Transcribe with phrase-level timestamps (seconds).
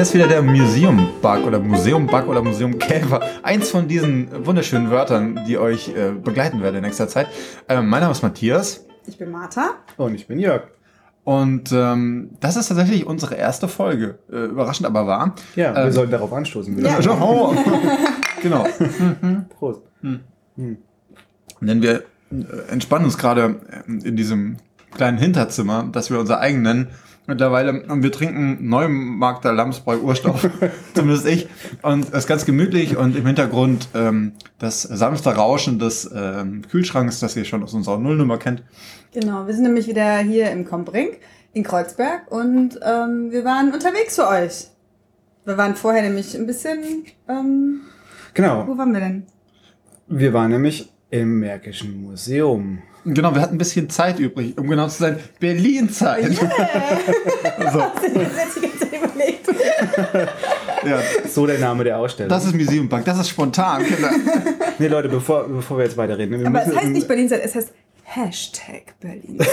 [0.00, 3.20] Hier ist wieder der Museum-Bug oder Museum-Bug oder Museum-Käfer.
[3.42, 7.26] Eins von diesen wunderschönen Wörtern, die euch äh, begleiten werden in nächster Zeit.
[7.68, 8.86] Ähm, mein Name ist Matthias.
[9.06, 9.74] Ich bin Martha.
[9.98, 10.62] Und ich bin Jörg.
[11.24, 14.18] Und ähm, das ist tatsächlich unsere erste Folge.
[14.32, 15.34] Äh, überraschend aber wahr.
[15.54, 16.82] Ja, wir Ähm, sollten darauf anstoßen.
[16.82, 16.98] Ja.
[17.20, 17.54] Oh,
[18.42, 18.66] genau.
[19.58, 19.82] Prost.
[20.00, 24.56] Denn wir äh, entspannen uns gerade äh, in diesem
[24.94, 26.88] kleinen Hinterzimmer, das wir unser eigen nennen.
[27.30, 30.50] Mittlerweile, und wir trinken Neumarkter Lamsbräu Urstoff,
[30.94, 31.48] zumindest ich.
[31.80, 37.20] Und es ist ganz gemütlich und im Hintergrund ähm, das sanfte Rauschen des ähm, Kühlschranks,
[37.20, 38.64] das ihr schon aus unserer Nullnummer kennt.
[39.12, 41.18] Genau, wir sind nämlich wieder hier im Kombrink
[41.52, 44.66] in Kreuzberg und ähm, wir waren unterwegs für euch.
[45.44, 47.82] Wir waren vorher nämlich ein bisschen, ähm,
[48.34, 48.66] Genau.
[48.66, 49.22] wo waren wir denn?
[50.08, 52.82] Wir waren nämlich im Märkischen Museum.
[53.04, 56.32] Genau, wir hatten ein bisschen Zeit übrig, um genau zu sein, Berlin-Zeit.
[56.34, 56.42] so,
[57.78, 59.48] ganze Zeit überlegt?
[60.86, 62.28] ja, So der Name der Ausstellung.
[62.28, 63.84] das ist Museum Park, das ist spontan.
[63.84, 64.10] Kinder.
[64.78, 66.40] nee, Leute, bevor, bevor wir jetzt weiterreden.
[66.40, 67.72] Wir Aber es heißt nicht Berlinzeit, es heißt
[68.04, 69.48] Hashtag Berlinzeit.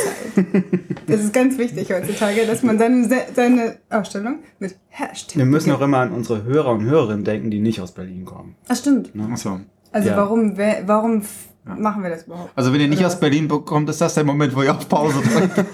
[1.07, 5.81] das ist ganz wichtig heutzutage, dass man seine, seine Ausstellung mit Hashtag wir müssen auch
[5.81, 8.55] immer an unsere Hörer und Hörerinnen denken, die nicht aus Berlin kommen.
[8.67, 9.11] Ach stimmt.
[9.35, 9.59] So.
[9.97, 10.17] Also Ja.
[10.17, 12.51] warum, wer- warum f- machen wir das überhaupt?
[12.55, 13.19] Also wenn ihr nicht Oder aus was?
[13.19, 15.57] Berlin bekommt, ist das der Moment, wo ihr auf Pause drückt.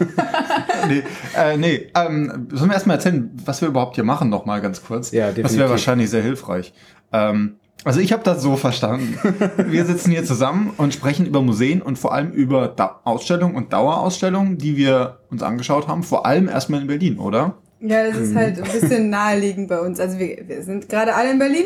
[0.88, 1.04] nee,
[1.38, 1.88] äh, nee.
[1.96, 5.12] Ähm, sollen wir erstmal erzählen, was wir überhaupt hier machen, noch mal ganz kurz?
[5.12, 5.60] Ja, Das definitiv.
[5.60, 6.74] wäre wahrscheinlich sehr hilfreich.
[7.12, 9.18] Ähm, also ich habe das so verstanden.
[9.68, 13.74] Wir sitzen hier zusammen und sprechen über Museen und vor allem über da Ausstellungen und
[13.74, 16.02] Dauerausstellungen, die wir uns angeschaut haben.
[16.02, 17.56] Vor allem erstmal in Berlin, oder?
[17.82, 18.24] Ja, das Mhm.
[18.24, 20.00] ist halt ein bisschen naheliegend bei uns.
[20.00, 21.66] Also wir, wir sind gerade alle in Berlin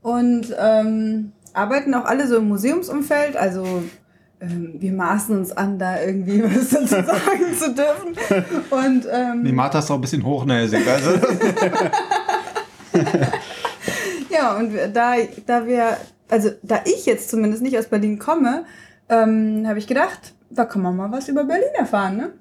[0.00, 3.36] und ähm, arbeiten auch alle so im Museumsumfeld.
[3.36, 3.82] Also
[4.40, 8.16] ähm, wir maßen uns an, da irgendwie was dazu sagen zu dürfen.
[8.70, 10.86] Und ähm, Nee, Martha ist auch ein bisschen hochnäsig.
[10.86, 11.10] Also,
[14.30, 15.14] ja, und da,
[15.46, 15.96] da wir,
[16.28, 18.64] also da ich jetzt zumindest nicht aus Berlin komme,
[19.08, 22.32] ähm, habe ich gedacht, da kann man mal was über Berlin erfahren, ne?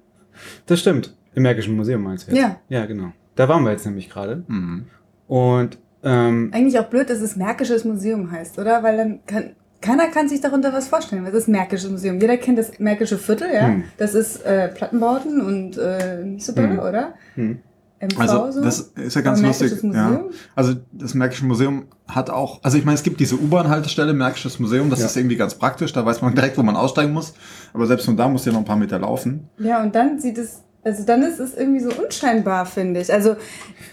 [0.65, 1.15] Das stimmt.
[1.35, 2.41] Im Märkischen Museum meinst du jetzt?
[2.41, 2.57] Ja.
[2.67, 3.11] Ja, genau.
[3.35, 4.43] Da waren wir jetzt nämlich gerade.
[4.47, 4.87] mhm.
[5.27, 8.83] Und ähm, Eigentlich auch blöd, dass es Märkisches Museum heißt, oder?
[8.83, 9.51] Weil dann kann
[9.81, 11.25] keiner kann sich darunter was vorstellen.
[11.25, 12.19] Was ist Märkisches Museum?
[12.19, 13.67] Jeder kennt das Märkische Viertel, ja.
[13.67, 13.83] Hm.
[13.97, 16.79] Das ist äh, Plattenbauten und äh, nicht so dolle, Hm.
[16.79, 17.13] oder?
[17.35, 17.59] hm.
[17.99, 18.61] MV Also so.
[18.63, 19.71] das ist ja ganz lustig.
[19.83, 20.23] Märkisches Ja.
[20.55, 24.89] Also das Märkische Museum hat auch, also ich meine, es gibt diese U-Bahn-Haltestelle, Märkisches Museum,
[24.91, 25.05] das Ja.
[25.07, 27.33] ist irgendwie ganz praktisch, da weiß man direkt, wo man aussteigen muss.
[27.73, 29.49] Aber selbst von da muss ja noch ein paar Meter laufen.
[29.59, 33.11] Ja, und dann sieht es, also dann ist es irgendwie so unscheinbar, finde ich.
[33.11, 33.35] Also,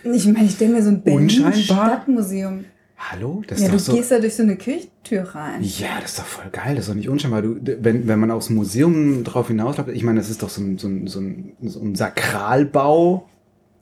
[0.04, 1.28] ich meine, ich denke mir so ein Berlin?
[1.30, 2.64] Stadtmuseum.
[2.96, 3.42] hallo?
[3.46, 3.92] Das Ja, ist du doch so.
[3.94, 5.62] gehst da durch so eine Kirchtür rein.
[5.62, 7.42] Ja, das ist doch voll geil, das ist doch nicht unscheinbar.
[7.42, 10.78] Du, wenn, wenn man aufs Museum drauf hinausläuft, ich meine, das ist doch so ein,
[10.78, 13.28] so ein, so ein, so ein Sakralbau,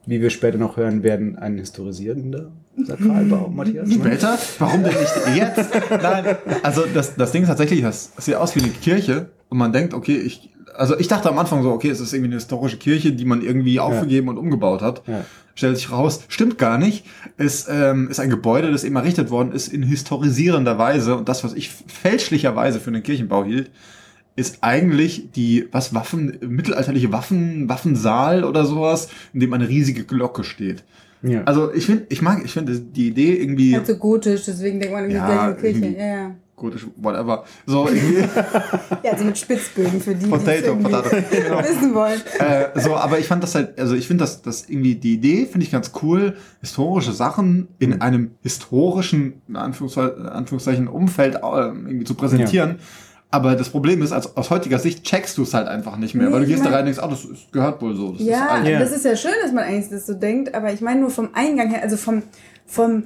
[0.06, 3.88] wie wir später noch hören werden, ein historisierender Sakralbau, Matthias.
[3.88, 3.94] ne?
[3.94, 4.38] Später?
[4.58, 5.70] Warum denn nicht jetzt?
[5.90, 9.72] Nein, also das, das Ding ist tatsächlich, das sieht aus wie eine Kirche und man
[9.72, 12.76] denkt, okay, ich, also ich dachte am Anfang so, okay, es ist irgendwie eine historische
[12.76, 15.03] Kirche, die man irgendwie aufgegeben und umgebaut hat.
[15.06, 15.25] Ja.
[15.54, 17.06] Stellt sich raus, stimmt gar nicht.
[17.38, 21.44] Es ähm, ist ein Gebäude, das eben errichtet worden ist in historisierender Weise und das,
[21.44, 23.70] was ich fälschlicherweise für einen Kirchenbau hielt,
[24.36, 30.44] ist eigentlich die, was, Waffen, mittelalterliche Waffen, Waffensaal oder sowas, in dem eine riesige Glocke
[30.44, 30.84] steht.
[31.22, 31.42] Ja.
[31.44, 34.94] Also ich finde, ich mag, ich finde die Idee irgendwie Halt so gotisch, deswegen denkt
[34.94, 35.98] man irgendwie Ja, gleich an Kirche.
[35.98, 36.34] Ja, ja.
[36.56, 37.44] Gotisch, whatever.
[37.66, 38.18] So irgendwie,
[39.02, 41.16] ja, also mit Spitzbögen für die, die Potato, irgendwie Potato.
[41.30, 41.58] Genau.
[41.62, 42.20] wissen wollen.
[42.38, 45.46] äh, so, aber ich fand das halt, also ich finde das, das irgendwie die Idee
[45.46, 52.04] finde ich ganz cool, historische Sachen in einem historischen in Anführungszeichen, Anführungszeichen Umfeld äh, irgendwie
[52.04, 52.78] zu präsentieren.
[53.30, 56.28] Aber das Problem ist, als, aus heutiger Sicht checkst du es halt einfach nicht mehr,
[56.28, 58.12] Nee, weil du gehst da rein und denkst, ah, das ist, gehört wohl so.
[58.12, 58.66] Das ist Ja, alt.
[58.66, 58.78] Ja.
[58.78, 61.30] das ist ja schön, dass man eigentlich das so denkt, aber ich meine nur vom
[61.34, 62.22] Eingang her, also vom,
[62.66, 63.04] vom,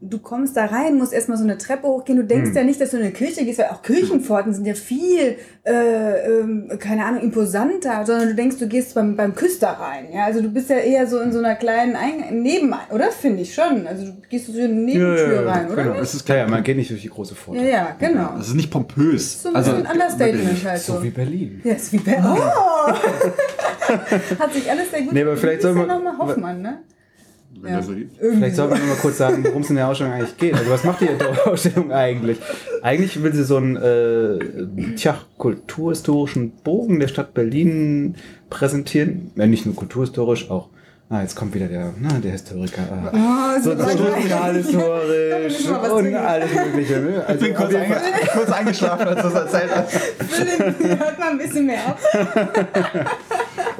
[0.00, 2.56] du kommst da rein, musst erstmal so eine Treppe hochgehen, du denkst Hm.
[2.56, 5.72] ja nicht, dass du in eine Kirche gehst, weil auch Kirchenpforten sind ja viel, äh,
[6.40, 10.42] ähm, keine Ahnung, imposanter, sondern du denkst, du gehst beim, beim Küster rein, ja, also
[10.42, 13.10] du bist ja eher so in so einer kleinen Eingang, Neben, oder?
[13.12, 15.82] Finde ich schon, also du gehst so durch eine Nebentür rein, oder?
[15.84, 15.94] Genau.
[16.00, 17.60] Es ist klar, ja, man geht nicht durch die große Pforte.
[17.62, 18.34] Ja, ja, genau.
[18.36, 19.42] Das ist nicht pompös.
[19.42, 20.94] So ein also, bisschen Understatement halt so.
[20.94, 21.60] So wie Berlin.
[21.64, 22.92] Ja, ist wie bei, oh!
[24.38, 26.78] Hat sich alles sehr gut Nee, aber vielleicht soll man- nochmal Hoffmann, ne?
[27.60, 27.78] Wenn Ja.
[27.78, 30.36] er so- Vielleicht sollten wir noch mal kurz sagen, worum es in der Ausstellung eigentlich
[30.36, 30.54] geht.
[30.54, 31.08] Also was macht die
[31.44, 32.38] Ausstellung eigentlich?
[32.82, 38.16] Eigentlich will sie so einen äh, tja, kulturhistorischen Bogen der Stadt Berlin
[38.50, 39.30] präsentieren.
[39.36, 40.68] Ja, nicht nur kulturhistorisch, auch.
[41.10, 42.80] Ah, jetzt kommt wieder der, na, der Historiker.
[42.90, 43.56] Ah.
[43.56, 46.98] Oh, So sozialhistorisch was und alles Mögliche.
[47.00, 47.16] Ne?
[47.18, 49.92] Ich Also bin kurz, auf jeden einge kurz eingeschlafen, als du es erzählt hast.
[50.98, 52.00] Hört mal ein bisschen mehr auf.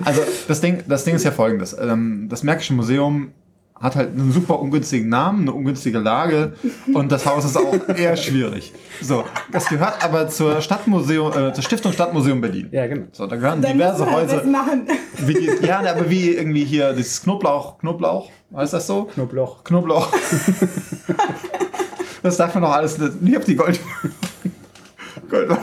[0.05, 1.77] Also das Ding, das Ding ist ja folgendes.
[1.81, 3.33] Ähm, Das Märkische Museum
[3.85, 6.55] hat halt einen super ungünstigen Namen, eine ungünstige Lage
[6.95, 8.73] und das Haus ist auch eher schwierig.
[9.03, 12.71] So, das gehört aber zur Stadtmuseum, äh, zur Stiftung Stadtmuseum Berlin.
[12.73, 13.09] Ja, genau.
[13.13, 14.39] So, da gehören Dann diverse man Häuser.
[14.39, 14.89] das machen.
[15.19, 19.05] Wie die, ja, aber wie irgendwie hier dieses Knoblauch, Knoblauch, heißt das so?
[19.05, 19.63] Knoblauch.
[19.65, 20.09] Knoblauch.
[22.23, 23.13] das darf man doch alles nicht.
[23.23, 23.79] Ich hab die Gold.
[25.29, 25.51] Gold.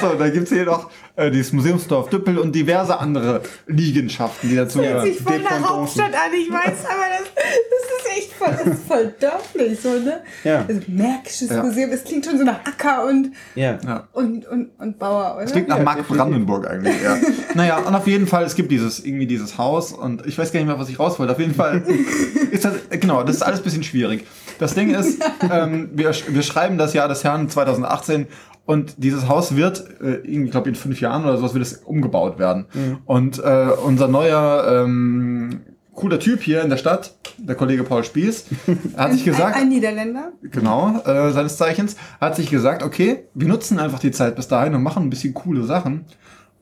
[0.00, 0.90] so, da gibt es hier noch
[1.20, 5.06] äh, dieses Museumsdorf Düppel und diverse andere Liegenschaften, die dazu Hört gehören.
[5.06, 5.60] sich voll nach.
[5.70, 9.90] Hauptstadt an, ich weiß, aber das, das ist echt voll, das ist voll dörflich, so,
[9.90, 10.20] ne?
[10.44, 10.64] Ja.
[10.66, 11.62] Also, Märkisches Ja.
[11.62, 13.78] Museum, es klingt schon so nach Acker und, Ja.
[14.12, 15.42] Und, und, und Bauer, oder?
[15.44, 16.08] Das klingt nach Ja, Mark.
[16.08, 17.16] Brandenburg eigentlich, ja.
[17.54, 20.60] naja, und auf jeden Fall, es gibt dieses, irgendwie dieses Haus und ich weiß gar
[20.60, 21.32] nicht mehr, was ich raus wollte.
[21.32, 21.82] Auf jeden Fall
[22.50, 24.26] ist das, genau, das ist alles ein bisschen schwierig.
[24.58, 28.26] Das Ding ist, ähm, wir, wir schreiben das Jahr des Herrn 2018
[28.66, 32.38] und dieses Haus wird, äh, ich glaube in fünf Jahren oder sowas, wird es umgebaut
[32.38, 32.66] werden.
[33.04, 35.60] Und äh, unser neuer ähm,
[35.94, 38.46] cooler Typ hier in der Stadt, der Kollege Paul Spieß,
[38.96, 40.32] hat sich gesagt, Ein, ein Niederländer.
[40.42, 44.74] genau, äh, seines Zeichens, hat sich gesagt, okay, wir nutzen einfach die Zeit bis dahin
[44.74, 46.06] und machen ein bisschen coole Sachen.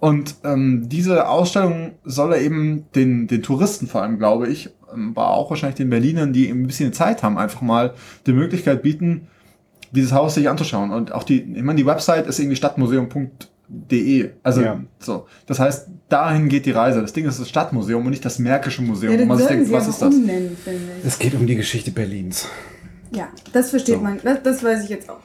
[0.01, 5.13] Und ähm, diese Ausstellung soll er eben den, den Touristen vor allem, glaube ich, ähm,
[5.15, 7.95] aber auch wahrscheinlich den Berlinern, die eben ein bisschen Zeit haben, einfach mal
[8.27, 9.29] die Möglichkeit bieten,
[9.93, 10.91] dieses Haus sich anzuschauen.
[10.91, 14.31] Und auch die, ich meine, die Website ist irgendwie stadtmuseum.de.
[14.43, 14.81] Also Ja.
[14.99, 15.27] so.
[15.47, 17.01] Das heißt, dahin geht die Reise.
[17.01, 19.19] Das Ding ist das Stadtmuseum und nicht das Märkische Museum.
[19.19, 20.15] Ja, man sich denkt, sie was ist das?
[20.15, 20.57] umnennen.
[21.05, 22.49] Es geht um die Geschichte Berlins.
[23.11, 24.01] Ja, das versteht So.
[24.03, 25.21] man, das, das weiß ich jetzt auch.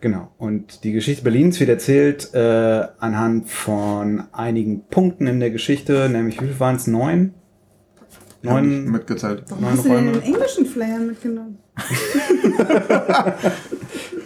[0.00, 0.28] Genau.
[0.36, 6.40] Und die Geschichte Berlins wird erzählt äh, anhand von einigen Punkten in der Geschichte, nämlich
[6.42, 6.86] wie viel waren es?
[6.86, 7.32] Neun?
[8.42, 8.90] Neun.
[8.90, 9.44] mitgezählt.
[9.48, 10.12] Warum Neun hast du Räume.
[10.12, 11.56] den englischen Flyer mitgenommen?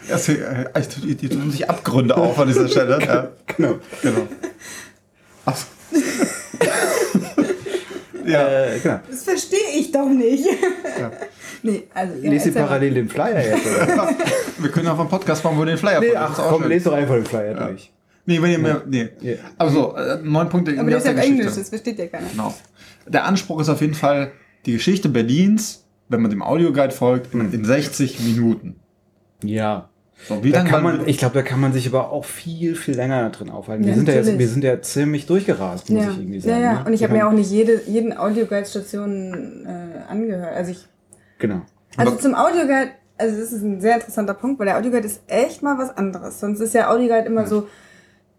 [0.08, 0.64] Ja, sie, äh,
[1.02, 2.98] die, die tun sich Abgründe auf an dieser Stelle.
[3.04, 3.78] Ja, Genau.
[4.02, 4.28] genau.
[5.46, 5.56] Ach
[8.26, 8.48] ja.
[8.48, 9.00] Äh, genau.
[9.10, 10.44] Das verstehe ich doch nicht.
[11.62, 12.14] nee, also.
[12.22, 12.52] ja, mal.
[12.52, 14.14] parallel den Flyer jetzt, oder?
[14.58, 16.68] Wir können auch einen Podcast machen, wo wir den Flyer nee, ach Das komm, schön.
[16.70, 17.90] lese doch einfach den Flyer durch.
[18.26, 18.82] Nee, wenn ihr mehr.
[18.86, 19.08] Nee.
[19.22, 19.36] Ja.
[19.56, 21.22] Also, äh, neun Punkte Aber irgendwie der aus ist ja.
[21.22, 22.28] Englisch, das versteht ja keiner.
[22.30, 22.54] Genau.
[23.06, 24.32] Der Anspruch ist auf jeden Fall,
[24.66, 28.76] die Geschichte Berlins, wenn man dem Audioguide folgt, in 60 Minuten.
[29.42, 29.88] Ja.
[30.26, 32.96] So, wie Da kann man, ich glaube, da kann man sich aber auch viel, viel
[32.96, 33.84] länger drin aufhalten.
[33.84, 36.10] Wir, Ja, sind ja jetzt, wir sind ja ziemlich durchgerast, muss Ja.
[36.10, 36.62] ich irgendwie ja, sagen.
[36.62, 36.72] ja.
[36.80, 36.84] ne?
[36.86, 40.54] Und ich Wir habe mir auch nicht jede, jeden Audioguide-Station äh, angehört.
[40.56, 40.88] Also ich
[41.38, 41.62] Genau.
[41.96, 45.22] Also Aber- zum Audioguide, also das ist ein sehr interessanter Punkt, weil der Audioguide ist
[45.28, 46.40] echt mal was anderes.
[46.40, 47.68] Sonst ist ja Audioguide immer so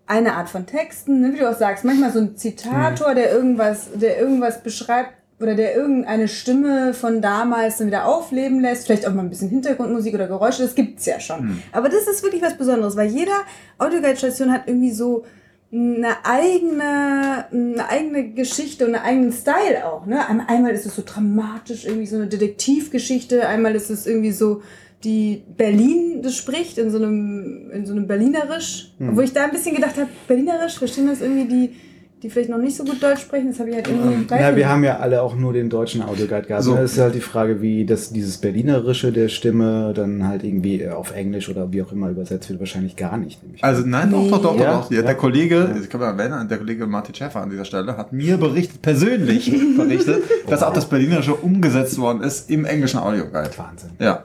[0.06, 3.88] eine Art von Texten, ne, wie du auch sagst, manchmal so ein Zitator, der irgendwas,
[3.96, 9.14] der irgendwas beschreibt oder der irgendeine Stimme von damals dann wieder aufleben lässt, vielleicht auch
[9.14, 11.62] mal ein bisschen Hintergrundmusik oder Geräusche, das gibt's ja schon.
[11.72, 13.38] Aber das ist wirklich was Besonderes, weil jeder
[13.78, 15.24] Audioguide-Station hat irgendwie so
[15.72, 20.06] eine eigene, eine eigene Geschichte und einen eigenen Style auch.
[20.06, 20.28] Ne?
[20.28, 24.62] Ein- Einmal ist es so dramatisch, irgendwie so eine Detektivgeschichte, einmal ist es irgendwie so
[25.04, 28.92] die Berlin das spricht in so einem, in so einem Berlinerisch.
[29.00, 31.76] Wo ich da ein bisschen gedacht habe, Berlinerisch, verstehen das irgendwie die,
[32.22, 33.48] die vielleicht noch nicht so gut Deutsch sprechen?
[33.50, 34.30] Das habe ich halt irgendwie.
[34.30, 36.64] weiß Ja, ich wir haben ja alle auch nur den deutschen Audioguide gehabt.
[36.64, 36.76] So.
[36.76, 36.82] Ne?
[36.82, 41.16] Es ist halt die Frage, wie das, dieses Berlinerische der Stimme dann halt irgendwie auf
[41.16, 43.42] Englisch oder wie auch immer übersetzt wird, wahrscheinlich gar nicht.
[43.44, 43.64] Nämlich.
[43.64, 44.30] Also nein, Nee.
[44.30, 44.78] doch, doch, doch, Ja?
[44.80, 44.92] doch.
[44.92, 45.04] Ja, Ja.
[45.04, 48.38] Der Kollege, ich kann mal erwähnen, der Kollege Martin Schäfer an dieser Stelle hat mir
[48.38, 53.52] berichtet, persönlich berichtet, dass auch das Berlinerische umgesetzt worden ist im englischen Audioguide.
[53.58, 53.92] Wahnsinn.
[54.00, 54.24] Ja.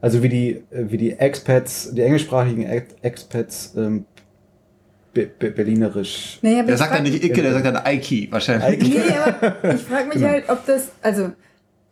[0.00, 4.04] Also wie die, äh, wie die Expats, die englischsprachigen Ex- Expats ähm,
[5.26, 6.38] Be Be Berlinerisch.
[6.42, 8.66] Naja, Der sagt ja frag- nicht Icke, der sagt dann Aiki wahrscheinlich.
[8.68, 8.88] Aiki.
[8.98, 11.30] Nee, aber ich frage mich halt, ob das, also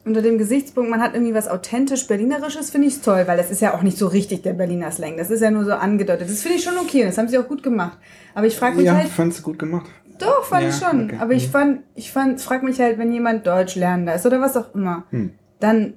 [0.04, 3.60] unter dem Gesichtspunkt, man hat irgendwie was authentisch Berlinerisches, finde ich toll, weil das ist
[3.60, 5.16] ja auch nicht so richtig der Berliner Slang.
[5.16, 6.28] Das ist ja nur so angedeutet.
[6.30, 7.98] Das finde ich schon okay das haben sie auch gut gemacht.
[8.34, 9.90] Aber ich frage mich Ja, halt, fand's gut gemacht.
[10.20, 11.04] doch, fand Ja, ich schon.
[11.06, 11.16] okay.
[11.20, 14.56] Aber ich fand, ich fand, frage mich halt, wenn jemand Deutsch lernender ist oder was
[14.56, 15.30] auch immer, Hm.
[15.58, 15.94] dann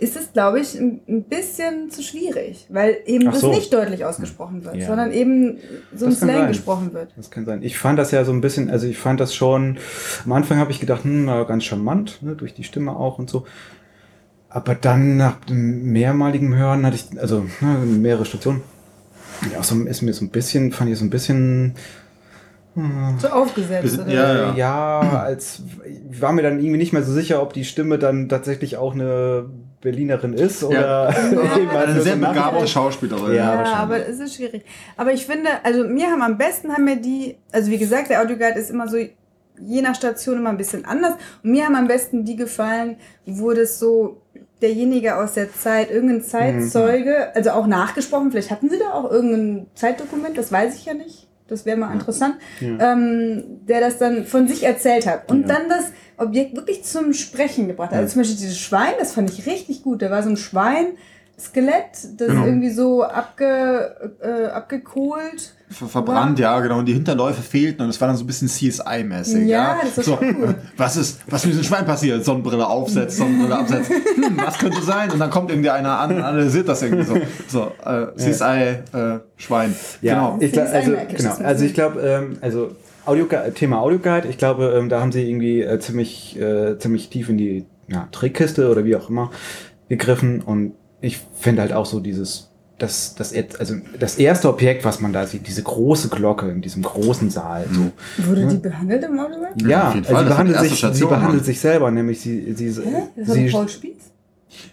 [0.00, 3.50] ist es, glaube ich, ein bisschen zu schwierig, weil eben Ach das so.
[3.50, 4.86] nicht deutlich ausgesprochen wird, Ja.
[4.86, 5.58] sondern eben
[5.94, 6.48] so ein Slang sein.
[6.48, 7.12] gesprochen wird.
[7.16, 7.62] Das kann sein.
[7.62, 9.78] Ich fand das ja so ein bisschen, also ich fand das schon,
[10.24, 13.46] am Anfang habe ich gedacht, hm, ganz charmant, ne, durch die Stimme auch und so.
[14.48, 18.62] Aber dann nach dem mehrmaligen Hören hatte ich, also ne, mehrere Stationen,
[19.52, 21.74] ja, so ist mir so ein bisschen, fand ich so ein bisschen,
[23.18, 23.82] So aufgesetzt.
[23.82, 24.12] Wir sind- oder?
[24.14, 24.54] ja, ja.
[24.56, 25.62] ja, als
[26.10, 28.94] ich war mir dann irgendwie nicht mehr so sicher, ob die Stimme dann tatsächlich auch
[28.94, 29.44] eine
[29.80, 31.08] Berlinerin ist oder
[31.74, 33.34] als Eine sehr begabte Schauspielerin.
[33.34, 34.64] Ja, Ja, aber es ist schwierig.
[34.96, 38.20] Aber ich finde, also mir haben am besten haben mir die, also wie gesagt, der
[38.20, 38.98] Audioguide ist immer so
[39.62, 41.14] je nach Station immer ein bisschen anders.
[41.42, 42.96] Und mir haben am besten die gefallen,
[43.26, 44.20] wo das so
[44.62, 49.66] derjenige aus der Zeit, irgendein Zeitzeuge, also auch nachgesprochen, vielleicht hatten sie da auch irgendein
[49.74, 51.26] Zeitdokument, das weiß ich ja nicht.
[51.48, 55.28] das wäre mal interessant, ähm, der das dann von sich erzählt hat.
[55.32, 55.56] Und Ja.
[55.56, 57.98] dann das Objekt wirklich zum Sprechen gebracht hat.
[57.98, 60.02] Also zum Beispiel dieses Schwein, das fand ich richtig gut.
[60.02, 60.86] Da war so ein Schwein,
[61.38, 62.44] Skelett, das Genau.
[62.44, 65.54] irgendwie so abge, äh, abgekohlt.
[65.70, 66.80] Ver verbrannt, ja, genau.
[66.80, 69.46] Und die Hinterläufe fehlten und es war dann so ein bisschen CSI-mäßig.
[69.46, 70.54] Ja, Ja, das ist so, schon cool.
[70.76, 72.24] Was ist, was mit diesem Schwein passiert?
[72.26, 73.90] Sonnenbrille aufsetzt, Sonnenbrille absetzt.
[74.20, 75.10] Hm, was könnte sein?
[75.12, 77.16] Und dann kommt irgendwie einer an und analysiert das irgendwie so.
[77.48, 79.74] So, äh, CSI-Schwein.
[80.02, 80.36] Ja, genau.
[80.40, 82.72] ich glaub, also, genau, also ich ich- glaube, ähm, also
[83.10, 87.28] Audio Thema Audioguide, ich glaube, ähm, da haben sie irgendwie äh, ziemlich, äh, ziemlich tief
[87.28, 89.32] in die ja, Trickkiste oder wie auch immer
[89.88, 95.00] gegriffen und ich finde halt auch so dieses, das, das, also das erste Objekt, was
[95.00, 97.90] man da sieht, diese große Glocke in diesem großen Saal, so.
[98.24, 99.38] Wurde die behandelt im Audio?
[99.66, 101.44] Ja, auf jeden also Fall, sie die behandelt, sich, sie behandelt Mann.
[101.44, 103.02] sich selber, nämlich sie, sie, Hä?
[103.16, 103.96] Das war sie Paul Spieß?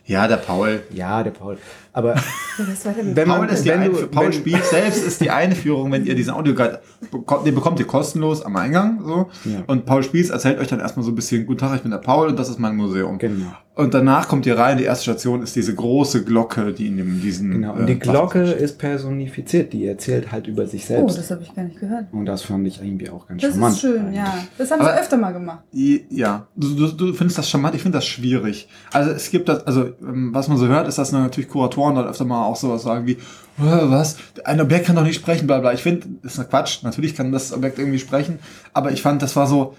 [0.05, 0.81] Ja, der Paul.
[0.93, 1.57] ja, der Paul.
[1.97, 5.19] Aber das wenn man, Paul, ist die wenn eine, du, Paul wenn, Spiel selbst ist
[5.19, 6.79] die Einführung, wenn ihr diesen Audioguide
[7.11, 9.29] bekommt, den bekommt ihr kostenlos am Eingang, so.
[9.45, 9.63] Ja.
[9.65, 11.97] Und Paul Spieß erzählt euch dann erstmal so ein bisschen, guten Tag, ich bin der
[11.97, 13.17] Paul und das ist mein Museum.
[13.17, 13.47] Genau.
[13.73, 17.21] Und danach kommt ihr rein, die erste Station ist diese große Glocke, die in dem,
[17.21, 18.61] diesen, Genau, und äh, die Glocke Platz steht.
[18.61, 21.17] ist personifiziert, die erzählt halt über sich Oh, selbst.
[21.19, 22.05] das habe ich gar nicht gehört.
[22.11, 23.75] und das fand ich irgendwie auch ganz Das charmant.
[23.75, 24.33] ist schön, ja.
[24.57, 25.59] Das haben sie Aber- öfter mal gemacht.
[25.71, 28.67] Ja, du, du, du findest das charmant, ich finde das schwierig.
[28.91, 32.05] Also es gibt das, also ähm, was man so hört, ist, dass natürlich Kuratoren dann
[32.07, 33.19] öfter mal auch sowas sagen wie, "Äh,
[33.57, 35.73] was, ein Objekt kann doch nicht sprechen, bla bla.
[35.73, 38.39] Ich finde, das ist eine Quatsch, natürlich kann das Objekt irgendwie sprechen,
[38.73, 39.75] aber ich fand, das war so,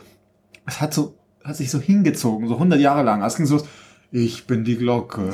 [0.67, 3.23] es hat so, hat sich so hingezogen, so 100 Jahre lang.
[3.23, 3.61] Es ging so,
[4.11, 5.33] ich bin die Glocke,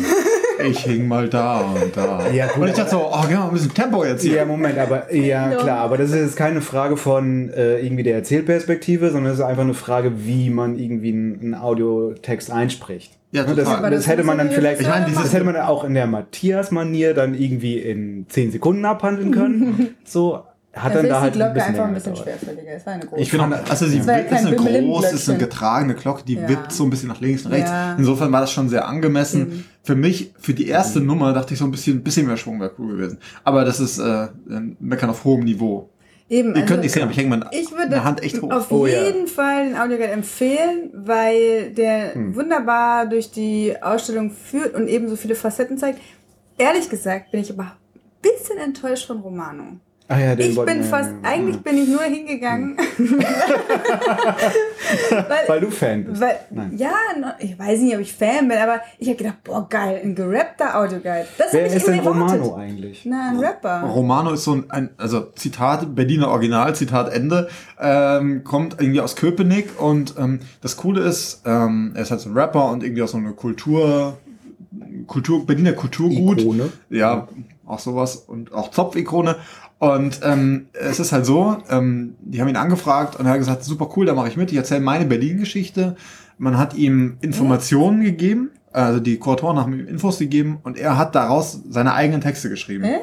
[0.68, 2.28] ich hing mal da und da.
[2.30, 4.36] Ja, gut, und ich dachte so, oh, geh mal ein bisschen Tempo jetzt hier.
[4.36, 5.56] Ja, Moment, aber ja, Ja.
[5.56, 9.44] klar, aber das ist jetzt keine Frage von äh, irgendwie der Erzählperspektive, sondern es ist
[9.44, 13.12] einfach eine Frage, wie man irgendwie einen, einen Audiotext einspricht.
[13.32, 13.78] Ja, Ne, das, total.
[13.78, 15.82] Aber das das hätte man dann vielleicht, Ich meine, dieses- das hätte man dann auch
[15.84, 19.94] in der Matthias-Manier dann irgendwie in 10 Sekunden abhandeln können.
[20.04, 20.42] So
[20.76, 22.70] hat Dafür dann da ist halt die Glocke ein bisschen einfach ein bisschen schwerfälliger.
[22.72, 23.22] Es war eine große.
[23.22, 26.48] Ich fand- also sie ja ist eine groß, ist eine getragene Glocke, die Ja.
[26.48, 27.70] wippt so ein bisschen nach links und rechts.
[27.70, 27.94] Ja.
[27.96, 29.40] Insofern war das schon sehr angemessen.
[29.48, 29.64] Mhm.
[29.82, 32.72] Für mich, für die erste Nummer, dachte ich so ein bisschen, bisschen mehr Schwung wäre
[32.78, 33.18] cool gewesen.
[33.44, 35.90] Aber das ist äh, ein Meckern auf hohem Niveau.
[36.30, 38.50] Eben, Ihr also, könnt nicht sehen, aber ich hänge meine, ich würde Hand echt hoch.
[38.50, 39.02] auf Oh, ja.
[39.04, 42.34] jeden Fall den Audioguide empfehlen, weil der Hm.
[42.34, 46.00] wunderbar durch die Ausstellung führt und eben so viele Facetten zeigt.
[46.56, 49.64] Ehrlich gesagt bin ich aber ein bisschen enttäuscht von Romano.
[50.06, 52.76] Ah ja, den Ich bin wir- fast, eigentlich bin ich nur hingegangen,
[55.10, 56.20] weil, Weil du Fan bist.
[56.20, 56.72] weil Nein.
[56.76, 56.92] ja,
[57.38, 60.78] ich weiß nicht, ob ich Fan bin, aber ich habe gedacht, boah, geil, ein gerappter
[60.78, 61.26] Audioguide.
[61.38, 62.40] Das Wer ist denn erwartet.
[62.40, 63.02] Romano eigentlich?
[63.06, 63.80] Na, ein Rapper.
[63.82, 67.48] Romano ist so ein, ein also Zitat, Berliner Original, Zitat Ende,
[67.80, 72.28] ähm, kommt irgendwie aus Köpenick und ähm, das Coole ist, ähm, er ist halt so
[72.30, 74.18] ein Rapper und irgendwie auch so eine Kultur,
[75.06, 76.40] Kultur, Berliner Kulturgut.
[76.42, 76.72] Ikone.
[76.90, 77.28] Ja,
[77.66, 79.36] auch sowas und auch Zopfikone.
[79.92, 83.64] Und ähm, es ist halt so, ähm, die haben ihn angefragt und er hat gesagt,
[83.64, 85.96] super cool, da mache ich mit, ich erzähle meine Berlin-Geschichte.
[86.38, 91.14] Man hat ihm Informationen gegeben, also die Kuratoren haben ihm Infos gegeben und er hat
[91.14, 92.84] daraus seine eigenen Texte geschrieben.
[92.84, 93.02] Echt?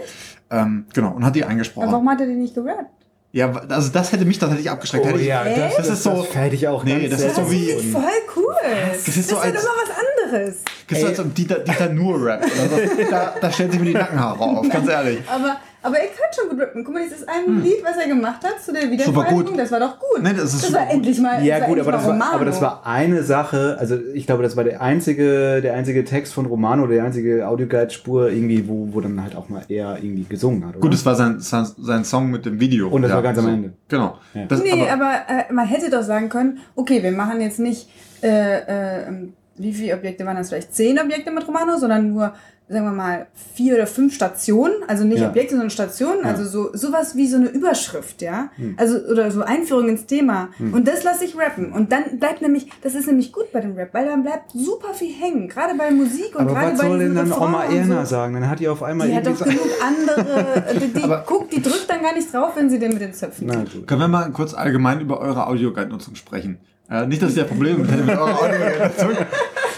[0.49, 1.91] Ähm, genau, und hat die Aber eingesprochen.
[1.91, 2.89] warum hat er die nicht gerappt?
[3.33, 5.05] Ja, also das hätte mich tatsächlich abgeschreckt.
[5.05, 7.29] Oh hätte ich, ja, das, Das ist so- Das hätte ich auch Nee, ganz das
[7.29, 7.91] ist so wie- gefunden.
[7.93, 8.03] Voll
[8.35, 8.53] cool.
[8.89, 10.55] Das ist das so ist halt als- immer was anderes.
[10.89, 12.43] das ist, als ob Dieter, Dieter nur rappt.
[12.45, 13.03] Oder so.
[13.09, 15.19] da, da stellen sich mir die Nackenhaare auf, ganz ehrlich.
[15.33, 16.83] Aber, aber er kann schon gut rappen.
[16.83, 19.97] Guck mal, dieses eine Lied, was er gemacht hat zu der Wiedervereinigung, das war doch
[19.99, 20.21] gut.
[20.21, 20.93] Nee, das ist das war gut.
[20.93, 22.31] endlich mal Ja das gut, aber das, war, Romano.
[22.33, 26.33] aber das war eine Sache, also ich glaube, das war der einzige, der einzige Text
[26.33, 30.63] von Romano, der einzige Audioguide-Spur irgendwie, wo, wo dann halt auch mal er irgendwie gesungen
[30.65, 30.81] hat, oder?
[30.81, 32.89] Gut, es war sein, sein, sein Song mit dem Video.
[32.89, 33.47] Und das war ganz am.
[33.47, 33.73] Ende.
[33.87, 34.17] Genau.
[34.33, 34.45] Ja.
[34.45, 35.13] Das, Nee, aber, aber,
[35.49, 37.89] äh, man hätte doch sagen können, okay, wir machen jetzt nicht,
[38.21, 39.11] äh, äh,
[39.57, 40.73] wie viele Objekte waren das vielleicht?
[40.73, 42.33] Zehn Objekte mit Romano, sondern nur,
[42.71, 45.29] sagen wir mal, vier oder fünf Stationen, also nicht Ja.
[45.29, 46.29] Objekte, sondern Stationen, Ja.
[46.29, 50.87] also so sowas wie so eine Überschrift, ja, also oder so Einführung ins Thema und
[50.87, 53.93] das lasse ich rappen und dann bleibt nämlich, das ist nämlich gut bei dem Rap,
[53.93, 56.99] weil dann bleibt super viel hängen, gerade bei Musik und aber gerade was bei soll
[56.99, 58.09] denn dann Oma Erna so.
[58.11, 58.33] sagen?
[58.35, 61.61] Dann hat die auf einmal Die hat doch genug andere, die, die Aber- guckt, die
[61.61, 64.31] drückt dann gar nicht drauf, wenn sie den mit den Zöpfen Na können wir mal
[64.31, 66.57] kurz allgemein über eure Audioguide-Nutzung sprechen?
[66.89, 69.25] Äh, nicht, dass ich ja Probleme mit eurer Audioguide-Nutzung.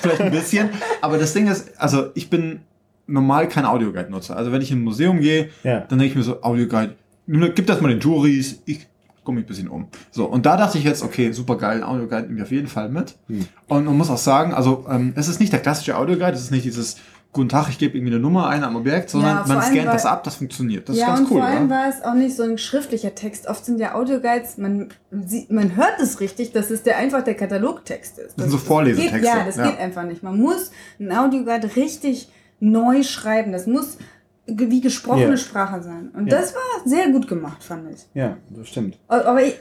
[0.01, 0.69] Vielleicht ein bisschen.
[1.01, 2.62] Aber das Ding ist, also ich bin
[3.07, 4.36] normal kein Audioguide-Nutzer.
[4.36, 5.81] Also wenn ich in ein Museum gehe, Ja.
[5.81, 6.95] dann denke ich mir so, Audioguide,
[7.27, 8.88] gib das mal den Juries, ich
[9.24, 9.88] gucke mich ein bisschen um.
[10.12, 12.67] So, und da dachte ich jetzt, okay, super geil, ein Audioguide nehme ich auf jeden
[12.67, 13.15] Fall mit.
[13.27, 13.45] Hm.
[13.67, 16.51] Und man muss auch sagen, also ähm, es ist nicht der klassische Audioguide, es ist
[16.51, 16.98] nicht dieses
[17.33, 20.05] Guten Tag, ich gebe irgendwie eine Nummer ein am Objekt, sondern Ja, man scannt das
[20.05, 20.88] ab, das funktioniert.
[20.88, 21.75] Das ja, ist ganz und cool, vor allem oder?
[21.75, 23.48] war es auch nicht so ein schriftlicher Text.
[23.48, 27.33] Oft sind ja Audioguides, man, sieht, man hört es richtig, dass es der einfach der
[27.33, 28.38] Katalogtext ist.
[28.38, 29.67] Das sind so Vorlesetexte, Geht, ja, das ja.
[29.67, 30.22] geht einfach nicht.
[30.22, 30.69] Man muss
[31.00, 32.29] ein Audioguide richtig
[32.63, 33.51] neu schreiben.
[33.51, 33.98] Das muss
[34.46, 35.38] wie gesprochene Ja.
[35.38, 36.10] Sprache sein.
[36.13, 36.38] Und Ja.
[36.39, 38.01] das war sehr gut gemacht, fand ich.
[38.13, 38.98] Ja, das stimmt.
[39.08, 39.55] Aber ich,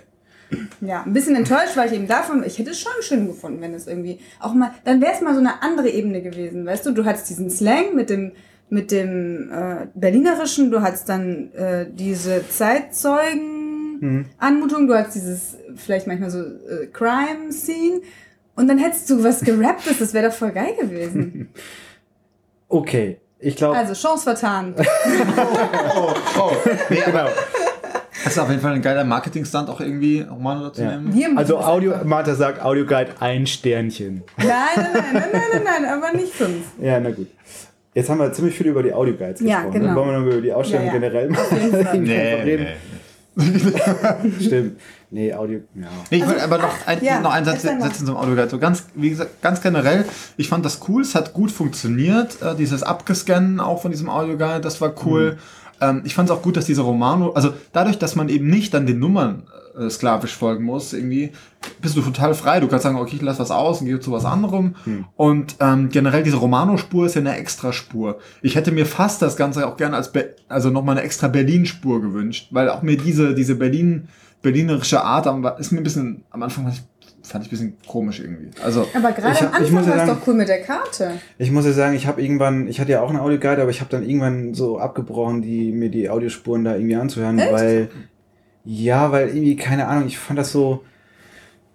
[0.80, 2.42] ja, ein bisschen enttäuscht war ich eben davon.
[2.44, 5.35] Ich hätte es schon schön gefunden, wenn es irgendwie auch mal, dann wäre es mal
[5.35, 6.92] so eine andere Ebene gewesen, weißt du?
[6.92, 8.32] Du hattest diesen Slang mit dem
[8.71, 16.30] mit dem äh, Berlinerischen, du hattest dann äh, diese Zeitzeugen-Anmutung, du hattest dieses vielleicht manchmal
[16.30, 18.00] so äh, Crime-Scene
[18.56, 21.50] und dann hättest du was gerapptes, das wäre doch voll geil gewesen.
[22.72, 23.76] Okay, ich glaube.
[23.76, 24.74] Also, Chance vertan.
[25.94, 26.52] Oh, oh.
[26.88, 27.28] Nee, aber genau.
[28.24, 30.96] das ist auf jeden Fall ein geiler Marketing-Stunt, auch irgendwie Romano dazu Ja.
[30.96, 31.36] nehmen.
[31.36, 31.92] Also Audio.
[32.04, 34.22] Martha sagt Audioguide ein Sternchen.
[34.38, 36.64] Nein, nein, nein, nein, nein, nein, nein, aber nicht fünf.
[36.80, 37.26] Ja, na gut.
[37.94, 39.72] Jetzt haben wir ziemlich viel über die Audioguides Ja, gesprochen.
[39.80, 39.86] genau.
[39.88, 40.98] Dann wollen wir noch über die Ausstellung Ja, ja.
[40.98, 41.44] generell mal
[41.98, 42.66] Nee, reden.
[43.36, 44.40] nee.
[44.40, 44.80] Stimmt.
[45.12, 45.88] Nee, Audio, ja.
[46.11, 48.49] Nee, ich will aber noch, ein, Also, ja, noch einen Satz setzen zum Audioguide.
[48.49, 50.07] So ganz, wie gesagt, ganz generell,
[50.38, 52.40] ich fand das cool, es hat gut funktioniert.
[52.40, 55.37] Äh, dieses Abgescannen auch von diesem Audioguide, das war cool.
[55.83, 58.73] Ähm, ich fand es auch gut, dass diese Romano, also dadurch, dass man eben nicht
[58.73, 59.42] dann den Nummern
[59.78, 61.33] äh, sklavisch folgen muss, irgendwie,
[61.83, 62.61] bist du total frei.
[62.61, 64.76] Du kannst sagen, okay, ich lasse was aus und gehe zu was anderem.
[65.16, 68.19] Und ähm, generell diese Romano-Spur ist ja eine Extraspur.
[68.40, 72.00] Ich hätte mir fast das Ganze auch gerne als, Be also nochmal eine extra Berlin-Spur
[72.00, 74.09] gewünscht, weil auch mir diese, diese Berlin,
[74.42, 77.76] berlinerische Art am- ist mir ein bisschen, am Anfang fand ich, fand ich ein bisschen
[77.87, 78.50] komisch irgendwie.
[78.62, 81.12] Also, Aber gerade am Anfang war es doch cool mit der Karte.
[81.38, 83.80] Ich muss ja sagen, ich habe irgendwann, ich hatte ja auch eine Audioguide, aber ich
[83.80, 87.52] habe dann irgendwann so abgebrochen, die mir die Audiospuren da irgendwie anzuhören, Echt?
[87.52, 87.88] weil
[88.64, 90.84] ja, weil irgendwie keine Ahnung, ich fand das so,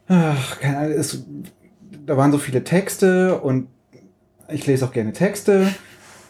[0.08, 1.24] ach, keine Ahnung, es,
[2.06, 3.68] da waren so viele Texte und
[4.50, 5.68] ich lese auch gerne Texte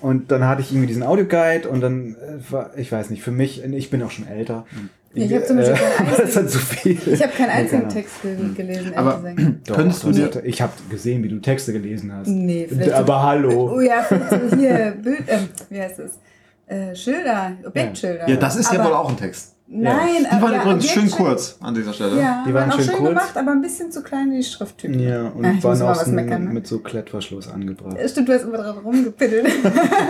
[0.01, 3.31] und dann hatte ich irgendwie diesen Audioguide und dann äh, war, ich weiß nicht, für
[3.31, 4.65] mich, ich bin auch schon älter.
[4.71, 4.77] Ja,
[5.13, 6.97] ich hab zum Beispiel keinen das dann zu viel.
[7.13, 9.21] Ich habe keinen einzigen Text ge- gelesen, ehrlich Aber-.
[9.65, 12.27] Doch, Könntest du dir- hatte- ich habe gesehen, wie du Texte gelesen hast.
[12.27, 12.91] Nee, vielleicht.
[12.93, 13.73] Aber hallo.
[13.75, 16.19] Oh ja, vielleicht so hier, Bild, ähm, wie heißt es?
[16.67, 18.29] Äh, Schilder, Objektschilder.
[18.29, 19.53] ja, das ist ja Aber- wohl auch ein Text.
[19.69, 22.21] Nein, Die waren ja, übrigens schön kurz an dieser Stelle.
[22.21, 23.09] Ja, Die waren auch schön schön kurz.
[23.09, 24.97] gemacht, aber ein bisschen zu klein wie die Schrifttypen.
[24.97, 26.53] Ja, und Ja, ich waren meckern, ne?
[26.53, 27.97] mit so Klettverschluss angebracht.
[27.97, 29.45] Äh, Stimmt, du hast immer dran rumgepiddelt.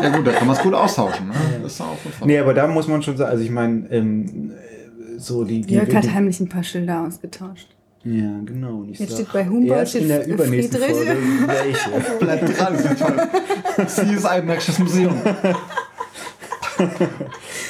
[0.04, 1.30] Ja gut, da kann man es gut austauschen.
[1.30, 1.34] Ne?
[1.64, 1.98] Das ist auch.
[2.24, 4.77] Nee, aber da muss man schon sagen, also ich meine, ähm, äh,
[5.18, 5.62] so die...
[5.62, 7.68] die, Jörg hat die heimlich ein paar Schilder ausgetauscht.
[8.04, 8.80] Ja, genau.
[8.80, 11.08] Und ich Jetzt sag, steht bei Humboldt erst in steht der übernächsten Friedrich.
[11.08, 11.90] Folge welche.
[12.20, 14.08] Bleibt dran, das ist toll.
[14.08, 15.16] Sie ist ein Märkisches Museum.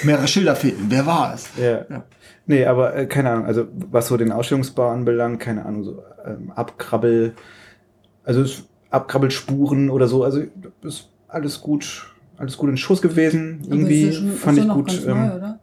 [0.04, 0.86] Mehrere Schilder fehlen.
[0.90, 1.50] Wer war es?
[1.58, 1.86] Ja.
[1.90, 2.04] Ja.
[2.46, 6.52] Nee, aber äh, keine Ahnung, also was so den Ausstellungsbau anbelangt, keine Ahnung, so ähm,
[6.56, 7.34] Abkrabbel,
[8.24, 8.46] also
[8.90, 10.44] Abkrabbelspuren oder so, also
[10.82, 13.66] ist alles gut, alles gut in Schuss gewesen.
[13.70, 14.88] Irgendwie fand ist ich gut.
[14.88, 15.60] ganz Ähm, neu, oder?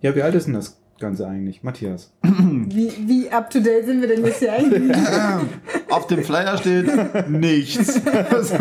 [0.00, 2.12] ja, wie alt ist denn das Ganze eigentlich, Matthias?
[2.22, 4.96] Wie, wie up to date sind wir denn jetzt hier eigentlich?
[5.90, 8.00] Auf dem Flyer steht nichts.
[8.30, 8.56] Also,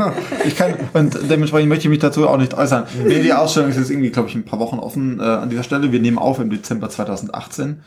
[0.46, 2.86] ich kann, und dementsprechend möchte ich mich dazu auch nicht äußern.
[3.06, 5.64] Nee, die Ausstellung ist jetzt irgendwie, glaube ich, ein paar Wochen offen äh, an dieser
[5.64, 5.92] Stelle.
[5.92, 7.82] Wir nehmen auf im Dezember 2018.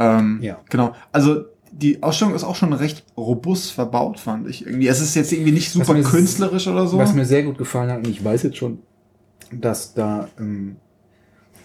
[0.00, 0.58] Ähm, Ja.
[0.70, 0.94] Genau.
[1.12, 4.88] Also die Ausstellung ist auch schon recht robust verbaut, fand ich irgendwie.
[4.88, 6.98] Es ist jetzt irgendwie nicht super künstlerisch oder so.
[6.98, 8.78] Was mir sehr gut gefallen hat, und ich weiß jetzt schon,
[9.52, 10.76] dass da, ähm,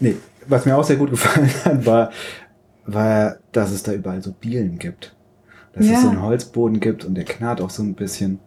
[0.04, 0.16] nee,
[0.48, 2.12] was mir auch sehr gut gefallen hat, war,
[2.86, 5.16] war, dass es da überall so Dielen gibt.
[5.74, 5.94] Dass Ja.
[5.94, 8.39] es so einen Holzboden gibt und der knarrt auch so ein bisschen.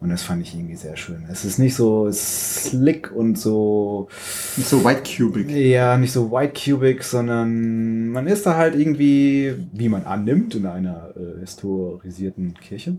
[0.00, 1.26] Und das fand ich irgendwie sehr schön.
[1.30, 4.08] Es ist nicht so slick und so,
[4.56, 5.50] Nicht so white cubic.
[5.50, 10.64] ja, nicht so white cubic, sondern man ist da halt irgendwie, wie man annimmt, in
[10.64, 12.96] einer äh, historisierten Kirche.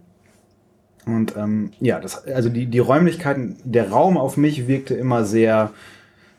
[1.08, 5.72] Und ähm, ja, das, also die, die Räumlichkeiten, der Raum auf mich wirkte immer sehr,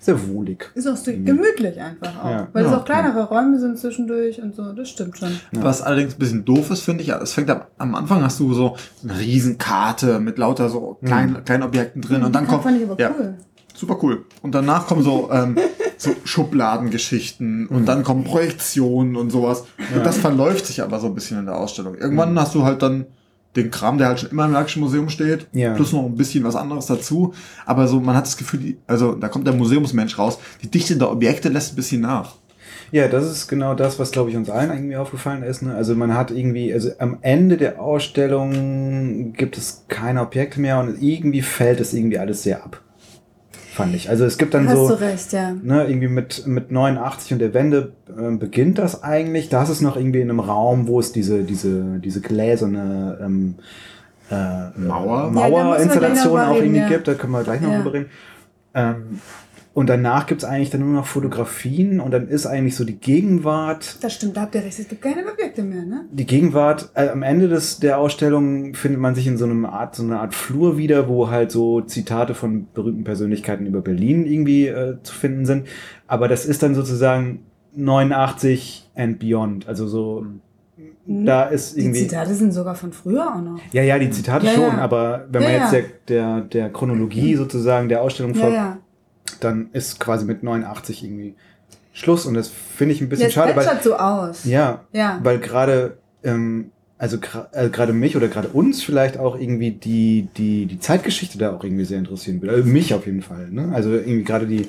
[0.05, 0.71] sehr wohlig.
[0.75, 2.31] Ist auch so gemütlich einfach auch.
[2.31, 2.49] Ja.
[2.53, 2.79] Weil es Ja.
[2.79, 5.31] auch kleinere Räume sind zwischendurch und so, das stimmt schon.
[5.53, 8.41] Was allerdings ein bisschen doof ist, finde ich, ja, es fängt am, am Anfang hast
[8.41, 12.79] du so eine Riesenkarte mit lauter so kleinen, kleinen Objekten drin und dann kommt, fand
[12.83, 13.35] ich aber ja, cool.
[13.75, 14.25] super cool.
[14.43, 15.57] Und danach kommen so, ähm,
[15.97, 19.65] so Schubladengeschichten und dann kommen Projektionen und sowas.
[19.95, 21.95] Und das verläuft sich aber so ein bisschen in der Ausstellung.
[21.95, 23.07] Irgendwann hast du halt dann
[23.57, 25.75] den Kram, der halt schon immer im Märkischen Museum steht, Ja.
[25.75, 27.35] plus noch ein bisschen was anderes dazu.
[27.67, 30.97] Aber so, man hat das Gefühl, die, also da kommt der Museumsmensch raus, die Dichte
[30.97, 32.37] der Objekte lässt ein bisschen nach.
[32.91, 35.63] Ja, das ist genau das, was, glaube ich, uns allen irgendwie aufgefallen ist.
[35.63, 35.75] Ne?
[35.75, 41.03] Also man hat irgendwie, also am Ende der Ausstellung gibt es keine Objekte mehr und
[41.03, 42.81] irgendwie fällt es irgendwie alles sehr ab.
[43.75, 44.11] Fand ich.
[44.11, 44.89] Also es gibt dann Hast so.
[44.89, 45.53] du recht, ja.
[45.53, 49.49] ne, irgendwie mit, mit 89 und der Wende ähm, beginnt das eigentlich.
[49.49, 53.55] Da ist es noch irgendwie in einem Raum, wo es diese, diese, diese gläserne ähm,
[54.31, 55.31] äh, Mauer?
[55.31, 56.89] Mauerinstallation Ja, auch irgendwie ja.
[56.89, 57.09] gibt.
[57.09, 57.77] Da können wir gleich noch Ja.
[57.79, 58.11] drüber reden.
[58.75, 59.21] Ähm,
[59.75, 63.97] Und danach gibt's eigentlich dann nur noch Fotografien und dann ist eigentlich so die Gegenwart.
[64.03, 66.05] Das stimmt, da habt ihr recht, es gibt keine Objekte mehr, ne?
[66.13, 69.95] Die Gegenwart, äh, am Ende des, der Ausstellung findet man sich in so einem Art,
[69.97, 74.67] so einer Art Flur wieder, wo halt so Zitate von berühmten Persönlichkeiten über Berlin irgendwie
[74.67, 75.67] äh, zu finden sind.
[76.07, 77.41] Aber das ist dann sozusagen
[77.75, 79.69] 89 and beyond.
[79.69, 80.27] Also so,
[81.07, 82.01] da ist Die irgendwie.
[82.01, 83.59] Zitate sind sogar von früher auch noch.
[83.73, 84.79] Ja, ja, die Zitate Ja, schon, ja.
[84.79, 88.79] aber wenn Ja, man jetzt der, der, der Chronologie sozusagen der Ausstellung folgt, ja.
[89.41, 91.35] Dann ist quasi mit 89 irgendwie
[91.93, 94.45] Schluss und das finde ich ein bisschen Jetzt schade, weil plätschert so aus.
[94.45, 95.21] ja, Ja.
[95.23, 97.19] weil gerade ähm, also
[97.53, 101.65] äh, gerade mich oder gerade uns vielleicht auch irgendwie die die die Zeitgeschichte da auch
[101.65, 102.55] irgendwie sehr interessieren würde.
[102.55, 103.73] Also mich auf jeden Fall, ne?
[103.75, 104.69] Also irgendwie gerade die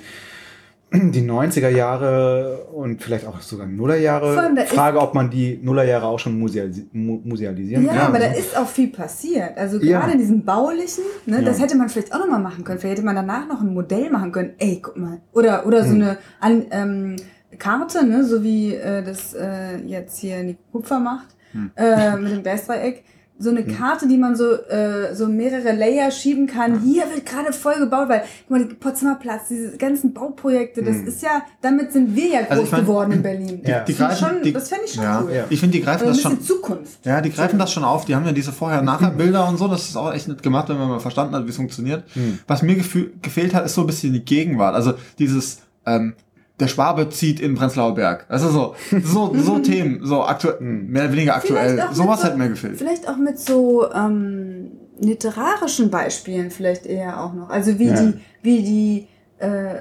[0.94, 4.38] die 90er Jahre und vielleicht auch sogar Nullerjahre.
[4.40, 8.02] allem, Frage, ob man die Nullerjahre auch schon musealisi mu musealisieren Ja, kann.
[8.08, 9.58] aber da ist auch viel passiert.
[9.58, 10.00] Also Ja.
[10.00, 11.42] gerade in diesem baulichen, ne, Ja.
[11.44, 12.80] das hätte man vielleicht auch nochmal machen können.
[12.80, 14.52] Vielleicht hätte man danach noch ein Modell machen können.
[14.60, 15.20] Ey, guck mal.
[15.34, 15.88] Oder, oder Hm.
[15.90, 17.16] so eine an, ähm,
[17.58, 21.72] Karte, ne, so wie äh, das äh, jetzt hier Nico Kupfer macht, Hm.
[21.76, 23.04] äh, mit dem Geistdreieck.
[23.40, 26.80] So eine Karte, die man so, äh, so mehrere Layer schieben kann.
[26.82, 30.98] Hier wird gerade voll gebaut, weil, guck mal, die Potsdamer Platz, diese ganzen Bauprojekte, das
[30.98, 31.08] Hm.
[31.08, 33.62] ist ja, damit sind wir ja groß Also ich mein, geworden in Berlin.
[33.66, 33.80] Ja.
[33.80, 35.34] Das Die find ich greifen- schon, die- das fände ich schon ja, cool.
[35.34, 35.44] Ja.
[35.50, 36.42] Ich finde, die Also greifen ein das schon.
[36.42, 37.06] Zukunft.
[37.06, 38.06] Ja, die greifen das schon auf.
[38.06, 39.68] Die haben ja diese Vorher-Nachher-Bilder und so.
[39.68, 42.04] Das ist auch echt nett gemacht, wenn man mal verstanden hat, wie es funktioniert.
[42.14, 42.40] Hm.
[42.48, 44.76] Was mir gefühl, gefehlt hat, ist so ein bisschen die Gegenwart.
[44.76, 46.14] Also dieses, ähm,
[46.60, 48.26] der Schwabe zieht in Prenzlauer Berg.
[48.30, 51.84] Also so, so, so Themen, so aktuell, mehr oder weniger aktuell.
[51.94, 52.78] Sowas so- hat mir gefehlt.
[52.78, 57.50] Vielleicht auch mit so ähm, literarischen Beispielen vielleicht eher auch noch.
[57.50, 58.02] Also wie Ja.
[58.02, 58.14] die,
[58.44, 59.08] wie die
[59.44, 59.76] äh,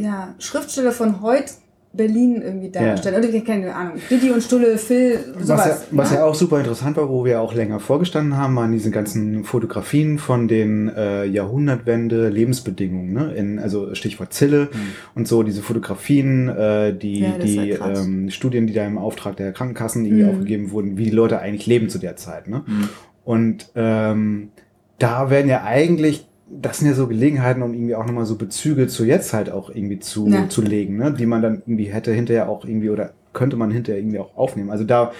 [0.00, 1.52] ja, Schriftsteller von heute
[1.98, 3.22] Berlin irgendwie darstellen.
[3.22, 3.96] Oder keine Ahnung.
[4.10, 5.48] Didi und Stulle, Phil, sowas.
[5.48, 6.16] Was ja, was ne?
[6.16, 10.18] ja auch super interessant war, wo wir auch länger vorgestanden haben, waren diese ganzen Fotografien
[10.18, 13.12] von den äh, Jahrhundertwende Lebensbedingungen.
[13.12, 13.34] Ne?
[13.34, 14.68] In, also Stichwort Zille
[15.14, 19.36] und so, diese Fotografien, äh, die, Ja, die ja ähm, Studien, die da im Auftrag
[19.36, 20.30] der Krankenkassen irgendwie Mhm.
[20.30, 22.48] aufgegeben wurden, wie die Leute eigentlich leben zu der Zeit.
[22.48, 22.62] Ne?
[22.66, 22.88] Mhm.
[23.24, 24.50] Und ähm,
[24.98, 28.86] da werden ja eigentlich, das sind ja so Gelegenheiten, um irgendwie auch nochmal so Bezüge
[28.88, 30.48] zu jetzt halt auch irgendwie zu, Ja.
[30.48, 31.12] zu legen, ne?
[31.12, 34.70] die man dann irgendwie hätte hinterher auch irgendwie oder könnte man hinterher irgendwie auch aufnehmen.
[34.70, 35.12] Also da,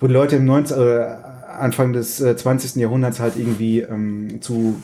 [0.00, 1.06] wo die Leute im 19, äh,
[1.58, 2.76] Anfang des äh, 20.
[2.76, 4.82] Jahrhunderts halt irgendwie ähm, zu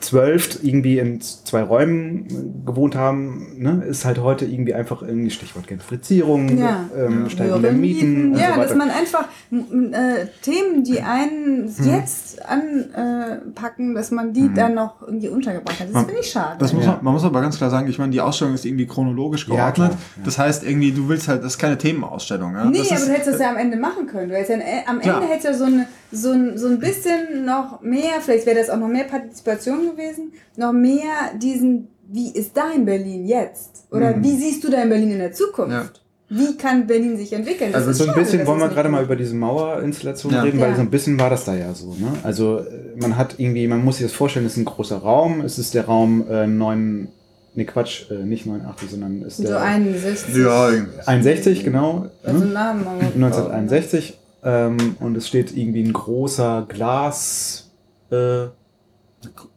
[0.00, 5.30] zwölf irgendwie in zwei Räumen äh, gewohnt haben, ne, ist halt heute irgendwie einfach irgendwie
[5.30, 6.88] Stichwort Gentrifizierung, Ja.
[6.96, 11.84] ähm, steigende Mieten ja, so dass man einfach äh, Themen, die einen Hm.
[11.90, 15.88] jetzt anpacken, dass man die dann noch irgendwie untergebracht hat.
[15.92, 16.56] Das finde ich schade.
[16.58, 16.92] Das muss Ja.
[16.92, 19.54] man, man muss aber ganz klar sagen, ich meine, die Ausstellung ist irgendwie chronologisch Ja,
[19.70, 19.74] geordnet.
[19.74, 20.22] klar, ja.
[20.24, 22.54] Das heißt, irgendwie, du willst halt, das ist keine Themenausstellung.
[22.54, 22.64] Ja?
[22.66, 24.28] Nee, das aber ist, du hättest das ja am Ende machen können.
[24.28, 25.16] Du hättest ja, äh, am Klar.
[25.20, 28.70] Ende hättest ja so, eine, so, ein, so ein bisschen noch mehr, vielleicht wäre das
[28.70, 31.10] auch noch mehr Partizipation gewesen, noch mehr
[31.40, 33.84] diesen, wie ist dein Berlin jetzt?
[33.90, 34.24] Oder Mhm.
[34.24, 35.70] wie siehst du dein Berlin in der Zukunft?
[35.72, 35.84] Ja.
[36.32, 37.72] Wie kann Berlin sich entwickeln?
[37.72, 40.42] Das Also so ein schade, bisschen wollen wir gerade mal über diese Mauerinstallation Ja.
[40.42, 40.76] reden, weil Ja.
[40.76, 41.94] so ein bisschen war das da ja so.
[41.94, 42.12] Ne?
[42.22, 42.64] Also äh,
[43.00, 45.40] man hat irgendwie, man muss sich das vorstellen, es ist ein großer Raum.
[45.40, 47.08] Es ist der Raum äh, 9,
[47.56, 50.36] nee Quatsch, äh, nicht 89, sondern ist So der 61.
[50.36, 50.70] ja,
[51.06, 52.06] 61, genau.
[52.22, 52.52] Also ne?
[52.52, 52.86] Namen.
[52.86, 54.16] aber- 1961.
[54.44, 57.70] Ähm, und es steht irgendwie ein großer Glas.
[58.10, 58.46] Äh,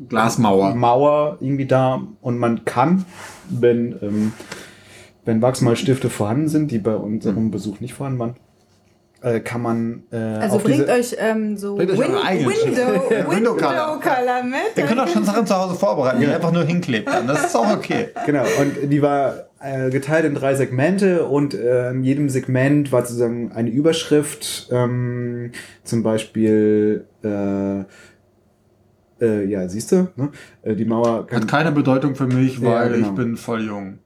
[0.09, 0.75] Glasmauer.
[0.75, 3.05] Mauer irgendwie da und man kann,
[3.49, 4.33] wenn, ähm,
[5.25, 8.35] wenn Wachsmalstifte vorhanden sind, die bei unserem Besuch nicht vorhanden waren,
[9.21, 13.09] äh, kann man äh, Also auf bringt diese, euch ähm, so Bringt euch Win Window,
[13.09, 13.99] Window Window Color.
[14.01, 14.75] Color mit.
[14.75, 17.07] Ihr könnt auch schon Sachen zu Hause vorbereiten, die ihr einfach nur hinklebt.
[17.07, 17.25] Dann.
[17.27, 18.09] Das ist auch okay.
[18.25, 23.05] Genau, und die war äh, geteilt in drei Segmente und äh, in jedem Segment war
[23.05, 25.51] sozusagen eine Überschrift, ähm,
[25.85, 27.83] zum Beispiel, äh,
[29.21, 30.31] äh, ja, siehst du, ne?
[30.63, 33.07] äh, die Mauer kann, Hat keine Bedeutung für mich, Ja, weil genau.
[33.07, 33.99] ich bin voll jung.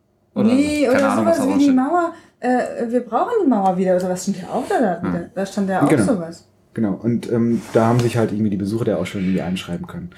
[0.43, 0.91] Nee, so.
[0.91, 1.71] Keine oder Ahnung, was sowas wie die.
[1.71, 2.13] Mauer.
[2.39, 3.95] Äh, wir brauchen die Mauer wieder.
[3.95, 4.79] Oder was stand ja auch da?
[4.79, 5.29] da wieder?
[5.33, 6.03] Da stand ja auch Genau.
[6.03, 6.47] sowas.
[6.73, 10.11] Genau, und ähm, da haben sich halt irgendwie die Besucher der Ausstellung irgendwie einschreiben können.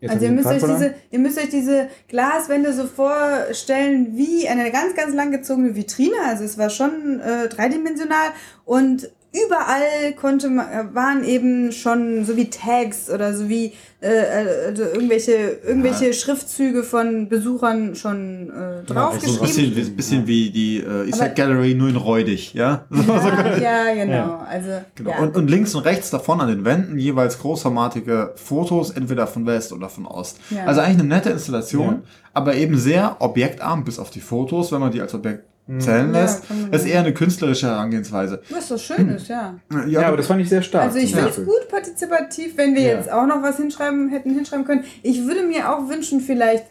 [0.00, 4.70] Jetzt Also ihr müsst, euch diese, ihr müsst euch diese Glaswände so vorstellen wie eine
[4.70, 6.16] ganz, ganz langgezogene Vitrine.
[6.26, 8.30] Also es war schon äh, dreidimensional
[8.64, 14.08] und überall konnte man, äh, waren eben schon so wie Tags oder so wie äh,
[14.08, 15.32] äh, also irgendwelche,
[15.66, 19.40] irgendwelche Schriftzüge von Besuchern schon äh, So ein draufgeschrieben.
[19.42, 22.54] bisschen, wie- bisschen wie die äh, Side Gallery, nur in räudig.
[22.54, 22.86] Ja?
[22.90, 24.14] ja, ja, genau.
[24.14, 24.46] Ja.
[24.48, 25.10] Also, Genau.
[25.10, 25.18] ja.
[25.18, 29.72] Und, und links und rechts davon an den Wänden jeweils großformatige Fotos, entweder von West
[29.72, 30.38] oder von Ost.
[30.50, 30.64] Ja.
[30.64, 32.00] Also eigentlich eine nette Installation, Ja.
[32.32, 35.44] aber eben sehr objektarm bis auf die Fotos, wenn man die als Objekt
[35.78, 36.48] zählen Ja, lässt.
[36.50, 38.42] man Das ist eher eine künstlerische Herangehensweise.
[38.50, 39.54] Was doch schön ist, ja.
[39.86, 40.84] Ja, aber das fand ich sehr stark.
[40.84, 42.88] Also ich finde es gut partizipativ, wenn wir Ja.
[42.96, 44.84] jetzt auch noch was hinschreiben, hätten hinschreiben können.
[45.02, 46.64] Ich würde mir auch wünschen, vielleicht,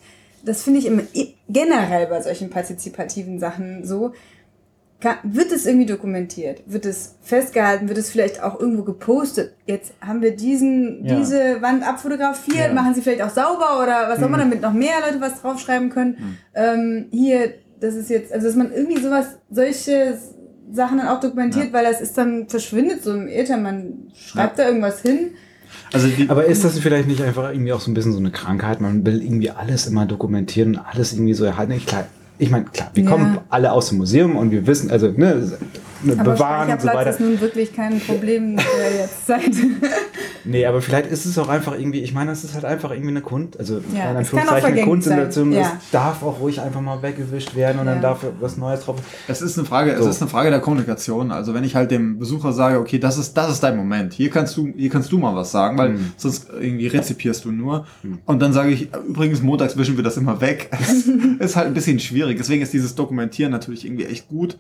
[0.43, 1.03] das finde ich immer
[1.47, 4.13] generell bei solchen partizipativen Sachen so,
[5.01, 9.53] kann, wird es irgendwie dokumentiert, wird es festgehalten, wird es vielleicht auch irgendwo gepostet.
[9.65, 11.15] Jetzt haben wir diesen, Ja.
[11.15, 12.67] diese Wand abfotografiert, Ja.
[12.69, 12.75] Mhm.
[12.75, 15.89] machen sie vielleicht auch sauber oder was auch immer, damit noch mehr Leute was draufschreiben
[15.89, 16.38] können.
[16.53, 20.17] Ähm, hier, das ist jetzt, also dass man irgendwie sowas, solche
[20.71, 24.67] Sachen dann auch dokumentiert, weil das ist dann, verschwindet so im Äther, man schreibt da
[24.67, 25.31] irgendwas hin.
[25.93, 28.31] Also die, Aber ist das vielleicht nicht einfach irgendwie auch so ein bisschen so eine
[28.31, 28.79] Krankheit?
[28.81, 31.71] Man will irgendwie alles immer dokumentieren und alles irgendwie so erhalten.
[31.71, 32.05] Ich, klar,
[32.37, 33.09] ich meine, klar, wir Ja.
[33.09, 35.57] kommen alle aus dem Museum und wir wissen, also ne, ne
[36.17, 37.09] Aber bewahren und so weiter.
[37.09, 39.51] ist nun wirklich kein Problem der jetzt Zeit.
[40.45, 43.09] Nee, aber vielleicht ist es auch einfach irgendwie, ich meine, es ist halt einfach irgendwie
[43.09, 45.51] eine Kunst, also Ja, in es Anführungszeichen eine Kunstinstallation.
[45.53, 45.79] sein, Es ja.
[45.91, 47.93] darf auch ruhig einfach mal weggewischt werden und Ja.
[47.93, 48.95] dann darf was Neues drauf.
[49.27, 50.05] Es ist eine Frage, So.
[50.07, 51.31] es ist eine Frage der Kommunikation.
[51.31, 54.13] Also wenn ich halt dem Besucher sage, okay, das ist, das ist dein Moment.
[54.13, 56.12] Hier kannst du, hier kannst du mal was sagen, weil Mhm.
[56.15, 57.85] sonst irgendwie rezipierst du nur.
[58.25, 60.71] Und dann sage ich, übrigens, montags wischen wir das immer weg.
[61.39, 62.38] ist halt ein bisschen schwierig.
[62.38, 64.57] Deswegen ist dieses Dokumentieren natürlich irgendwie echt gut.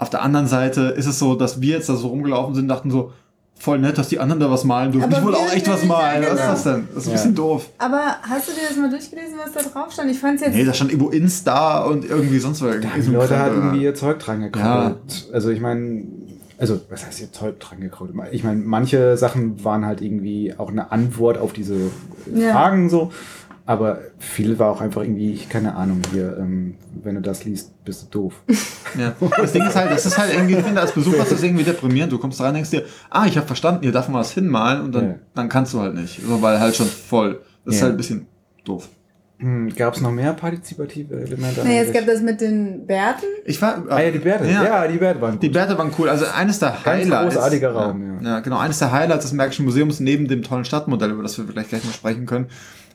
[0.00, 2.90] Auf der anderen Seite ist es so, dass wir jetzt da so rumgelaufen sind, dachten
[2.90, 3.12] so,
[3.54, 5.04] voll nett, dass die anderen da was malen dürfen.
[5.10, 6.22] Aber ich wollte auch echt was malen.
[6.24, 6.88] Was ist das denn?
[6.94, 7.16] Das ist ein Ja.
[7.16, 7.68] bisschen doof.
[7.76, 10.10] Aber hast du dir das mal durchgelesen, was da drauf stand?
[10.10, 10.54] Ich fand es jetzt.
[10.56, 12.80] Nee, da stand irgendwo Insta und irgendwie sonst was.
[12.80, 14.96] Da haben die Leute halt irgendwie ihr Zeug dran gekrabbelt.
[15.28, 15.34] Ja.
[15.34, 16.04] Also ich meine,
[16.56, 18.14] also was heißt ihr Zeug dran gekrabbelt?
[18.32, 21.76] Ich meine, manche Sachen waren halt irgendwie auch eine Antwort auf diese
[22.34, 22.52] Ja.
[22.52, 23.12] Fragen so.
[23.70, 27.84] Aber viel war auch einfach irgendwie, ich keine Ahnung, hier, ähm, wenn du das liest,
[27.84, 28.42] bist du doof.
[28.98, 29.14] Ja.
[29.36, 31.62] Das Ding ist halt, das ist halt irgendwie, ich finde, als Besucher ist das irgendwie
[31.62, 32.12] deprimierend.
[32.12, 34.92] Du kommst rein, denkst dir, ah, ich habe verstanden, hier darf man was hinmalen und
[34.92, 35.14] dann, Ja.
[35.36, 36.20] dann kannst du halt nicht.
[36.26, 37.40] So, weil halt schon voll.
[37.64, 37.84] Das ist Ja.
[37.86, 38.26] halt ein bisschen
[38.64, 38.88] doof.
[39.38, 41.62] Hm, Gab es noch mehr partizipative Elemente?
[41.64, 43.26] Nee, es gab das mit den Bärten.
[43.44, 44.46] Ich war, ah ja, die Bärte.
[44.50, 44.64] Ja.
[44.64, 45.42] Ja, die Bärte waren gut.
[45.44, 46.08] Die Bärte waren cool.
[46.08, 47.36] Also eines der Highlights.
[47.36, 48.22] großartiger Raum, ja.
[48.22, 48.28] ja.
[48.34, 48.40] ja.
[48.40, 48.58] genau.
[48.58, 51.84] Eines der Highlights des Märkischen Museums neben dem tollen Stadtmodell, über das wir vielleicht gleich
[51.84, 52.48] mal sprechen können,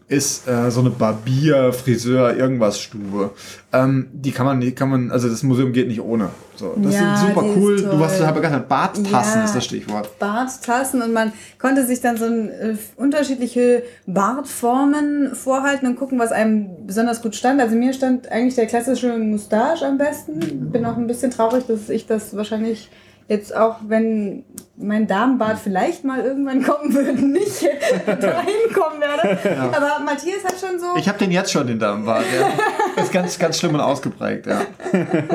[0.07, 3.31] ist äh, so eine Barbier, Friseur, irgendwas Stube.
[3.73, 6.29] Ähm, die kann man, die kann man, also das Museum geht nicht ohne.
[6.55, 7.81] So, das Ja, ist super cool.
[7.81, 8.69] Du hast total begeistert.
[8.69, 9.45] Barttassen Ja.
[9.45, 10.19] ist das Stichwort.
[10.19, 16.31] Barttassen und man konnte sich dann so ein, äh, unterschiedliche Bartformen vorhalten und gucken, was
[16.31, 17.59] einem besonders gut stand.
[17.61, 20.69] Also mir stand eigentlich der klassische Moustache am besten.
[20.71, 22.89] Bin auch ein bisschen traurig, dass ich das wahrscheinlich
[23.27, 24.43] jetzt auch, wenn
[24.77, 27.63] mein Damenbart vielleicht mal irgendwann kommen würde, nicht
[28.05, 29.71] dahin kommen werde.
[29.75, 30.87] Aber Matthias hat schon so...
[30.97, 32.25] Ich habe den jetzt schon, den Damenbart.
[32.37, 33.01] Ja.
[33.01, 34.61] Ist ganz, ganz schlimm und ausgeprägt, ja.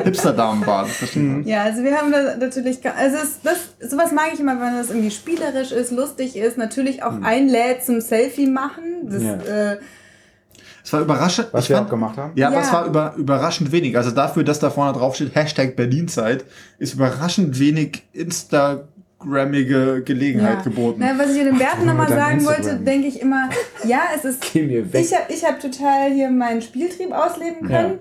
[0.03, 1.43] Hipster-Damenbart, man.
[1.45, 4.89] Ja, also wir haben da natürlich, also es, das, sowas mag ich immer, wenn das
[4.89, 9.09] irgendwie spielerisch ist, lustig ist, natürlich auch einlädt zum Selfie machen.
[9.09, 9.33] Das, Ja.
[9.73, 9.77] äh,
[10.83, 11.49] Es war überraschend.
[11.51, 12.31] Was ich wir fand- auch gemacht haben.
[12.35, 12.61] Ja, aber Ja.
[12.63, 13.95] es war über, überraschend wenig.
[13.97, 16.43] Also dafür, dass da vorne drauf steht, Hashtag Berlinzeit,
[16.79, 20.61] ist überraschend wenig Instagrammige Gelegenheit ja.
[20.63, 20.99] geboten.
[21.03, 22.85] Na, was ich in den Werten nochmal sagen wollte, Instagram.
[22.85, 23.49] denke ich immer,
[23.85, 24.41] ja, es ist.
[24.53, 25.01] Geh mir weg.
[25.05, 27.99] Ich habe ich hab total hier meinen Spieltrieb ausleben können.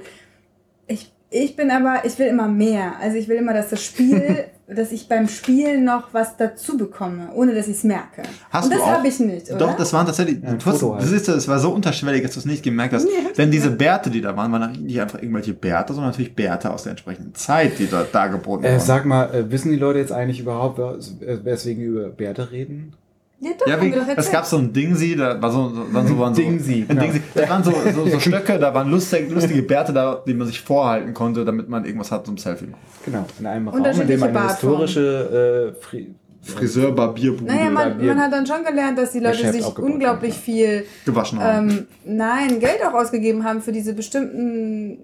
[0.86, 2.94] Ich, ich bin aber, ich will immer mehr.
[3.00, 7.30] Also ich will immer, dass das Spiel, dass ich beim Spielen noch was dazu bekomme,
[7.34, 8.22] ohne dass ich es merke.
[8.50, 9.58] Hast Und du das habe ich nicht, oder?
[9.58, 10.40] Doch, das waren tatsächlich.
[10.40, 11.02] du hast, halt.
[11.02, 13.06] das, ist, das war so unterschwellig, dass du es nicht gemerkt hast.
[13.38, 16.84] Denn diese Bärte, die da waren, waren nicht einfach irgendwelche Bärte, sondern natürlich Bärte aus
[16.84, 18.80] der entsprechenden Zeit, die dort dargeboten Äh, wurden.
[18.80, 22.94] sag mal, äh, wissen die Leute jetzt eigentlich überhaupt, äh, weswegen über Bärte reden?
[23.40, 26.34] Ja, doch, Ja, wie, es gab so ein Dingsi, da war so, waren so, waren
[26.34, 27.02] so Dingsi, ein genau.
[27.02, 27.22] Dingsi.
[27.34, 30.60] Da waren so, so, so Stöcke, da waren lustig, lustige Bärte da, die man sich
[30.60, 32.68] vorhalten konnte, damit man irgendwas hat zum Selfie.
[33.04, 34.80] Genau, in einem Raum, in dem eine Bartformen.
[34.86, 39.20] historische äh, Fri Friseur, Barbierbude, Naja, man, Bier- man hat dann schon gelernt, dass die
[39.20, 41.68] Leute sich unglaublich haben, viel, gewaschen haben.
[41.70, 44.96] ähm, nein, Geld auch ausgegeben haben für diese bestimmten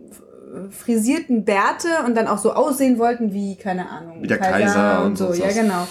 [0.70, 5.18] frisierten Bärte und dann auch so aussehen wollten wie, keine Ahnung, Wie der Kaiser und
[5.18, 5.32] so.
[5.32, 5.86] so Ja, genau.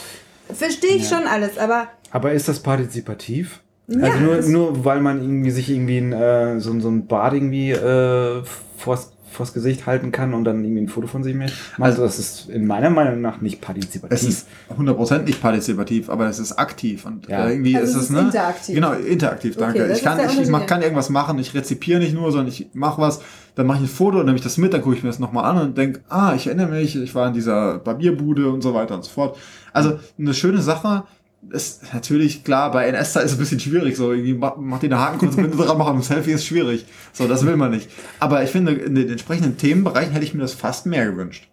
[0.52, 1.18] Verstehe ich Ja.
[1.18, 3.60] schon alles, aber Aber ist das partizipativ?
[3.88, 7.34] Ja, also nur, nur weil man irgendwie sich irgendwie ein, äh, so, so ein Bart
[7.34, 8.42] irgendwie äh,
[8.78, 11.52] vors, vors Gesicht halten kann und dann irgendwie ein Foto von sich macht.
[11.78, 14.18] Also das ist in meiner Meinung nach nicht partizipativ.
[14.18, 14.48] Es ist
[14.80, 17.48] 100% nicht partizipativ, aber es ist aktiv und Ja.
[17.48, 18.22] äh, irgendwie Also ist es ist ne?
[18.22, 18.76] interaktiv.
[18.76, 19.84] Genau, interaktiv, danke.
[19.84, 22.70] Okay, ich kann, ich, ich mach, kann irgendwas machen, ich rezipiere nicht nur, sondern ich
[22.74, 23.20] mache was,
[23.56, 25.20] dann mache ich ein Foto, dann nehme ich das mit, dann gucke ich mir das
[25.20, 28.74] nochmal an und denke, ah, ich erinnere mich, ich war in dieser Barbierbude und so
[28.74, 29.38] weiter und so fort.
[29.74, 31.04] Also eine schöne Sache.
[31.52, 34.88] Ist natürlich klar, bei NS ist es ein bisschen schwierig, so irgendwie macht mach die
[34.88, 36.86] eine Hakenkonsequenz dran machen, ein Selfie ist schwierig.
[37.14, 37.90] So, das will man nicht.
[38.20, 41.48] Aber ich finde, in den entsprechenden Themenbereichen hätte ich mir das fast mehr gewünscht.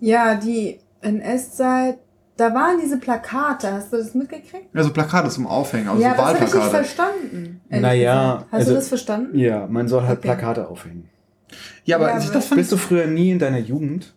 [0.00, 1.98] ja, die NS-Zeit,
[2.36, 4.66] da waren diese Plakate, hast du das mitgekriegt?
[4.74, 6.84] Ja, so Plakate zum Aufhängen, also ja, so das habe ich nicht Wahlplakate.
[6.84, 7.60] verstanden.
[7.68, 8.46] Naja, gesagt.
[8.52, 9.38] Hast also- du das verstanden?
[9.38, 10.28] ja, man soll halt Okay.
[10.28, 11.08] Plakate aufhängen.
[11.84, 14.14] Ja, aber Ja, das fand Bist du früher nie in deiner Jugend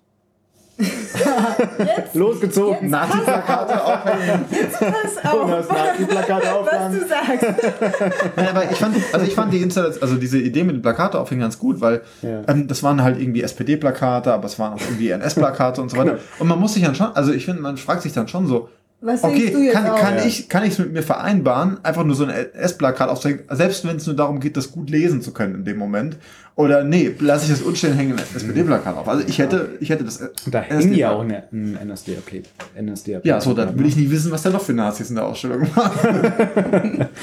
[1.78, 2.90] Jetzt, losgezogen?
[2.90, 4.46] Nazi-Plakate aufhängen.
[4.50, 7.46] pass Und auf, Nazi-Plakate was du sagst.
[8.36, 11.20] Nein, aber ich fand, also ich fand die Installation, also diese Idee mit den Plakate
[11.20, 12.42] aufhängen ganz gut, weil Ja.
[12.48, 16.18] ähm, das waren halt irgendwie SPD-Plakate, aber es waren auch irgendwie NS-Plakate und so weiter.
[16.40, 18.70] Und man muss sich dann schon, also ich finde, man fragt sich dann schon so,
[19.06, 20.00] Was denkst du okay, jetzt kann, auch?
[20.00, 20.26] kann Ja.
[20.26, 23.98] ich kann ich es mit mir vereinbaren, einfach nur so ein NS-Plakat aufzuhängen, selbst wenn
[23.98, 26.18] es nur darum geht, das gut lesen zu können in dem Moment.
[26.56, 29.08] Oder nee, lasse ich das unstehen hängen, ein SPD-Plakat auf.
[29.08, 30.18] Also ich hätte, ich hätte das.
[30.46, 32.44] Und da hängen ja auch ein ein NSDAP.
[32.80, 33.26] NSDAP.
[33.26, 35.68] Ja, so, dann will ich nicht wissen, was da noch für Nazis in der Ausstellung
[35.76, 37.08] waren.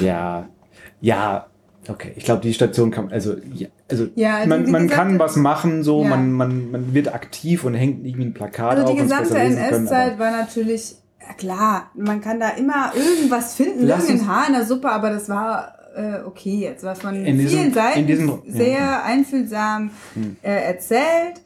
[0.00, 0.48] Ja,
[1.00, 1.46] ja,
[1.88, 2.12] okay.
[2.16, 5.18] Ich glaube, die Station kann, also, ja, also, Ja, also man, die man gesamte- kann
[5.18, 6.08] was machen, so, Ja.
[6.08, 9.10] man, man, man wird aktiv und hängt irgendwie ein Plakat Also auf die und es
[9.12, 10.96] gesamte besser lesen können, NS-Zeit war natürlich,
[11.28, 15.10] ja klar, man kann da immer irgendwas finden, Lass irgendein Haar in der Suppe, aber
[15.10, 19.02] das war äh, okay jetzt, war von In diesem- vielen Seiten in diesem- sehr ja.
[19.04, 20.36] einfühlsam Hm.
[20.42, 21.40] äh, erzählt,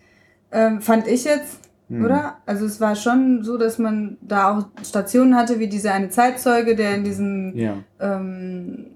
[0.52, 1.58] ähm, fand ich jetzt,
[1.90, 2.04] Hm.
[2.04, 2.38] oder?
[2.46, 6.76] Also es war schon so, dass man da auch Stationen hatte, wie dieser eine Zeitzeuge,
[6.76, 7.74] der in diesem Ja.
[8.00, 8.86] ähm,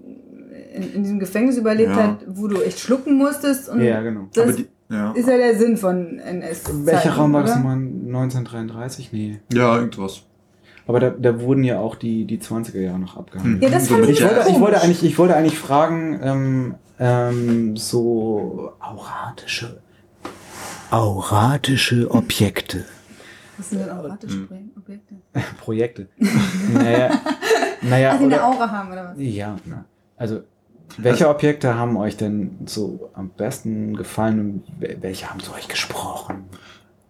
[0.73, 2.03] in, in diesem Gefängnis überlebt Ja.
[2.03, 4.29] hat, wo du echt schlucken musstest und Ja, genau.
[4.33, 5.11] das Aber die, ja.
[5.11, 6.63] ist ja der Sinn von NS.
[6.85, 7.75] Welcher Raum war das nochmal?
[7.77, 9.11] 1933?
[9.13, 9.39] Nee.
[9.53, 10.23] ja, irgendwas.
[10.85, 13.55] Aber da, da wurden ja auch die, die 20er Jahre noch abgehangen.
[13.55, 13.61] Hm.
[13.61, 16.75] Ja, das So fand ich, Ich wollte, ich, wollte eigentlich, ich wollte eigentlich fragen, ähm,
[16.99, 19.81] ähm, so auratische,
[20.91, 22.85] auratische Objekte.
[23.57, 25.15] Was sind denn auratische Objekte?
[25.59, 26.07] Projekte.
[26.73, 27.11] naja,
[27.81, 29.15] naja Ach, die eine oder, Aura haben, oder was?
[29.17, 29.57] ja,
[30.17, 30.41] also
[30.97, 35.67] welche Objekte haben euch denn so am besten gefallen und wel- welche haben zu euch
[35.67, 36.43] gesprochen?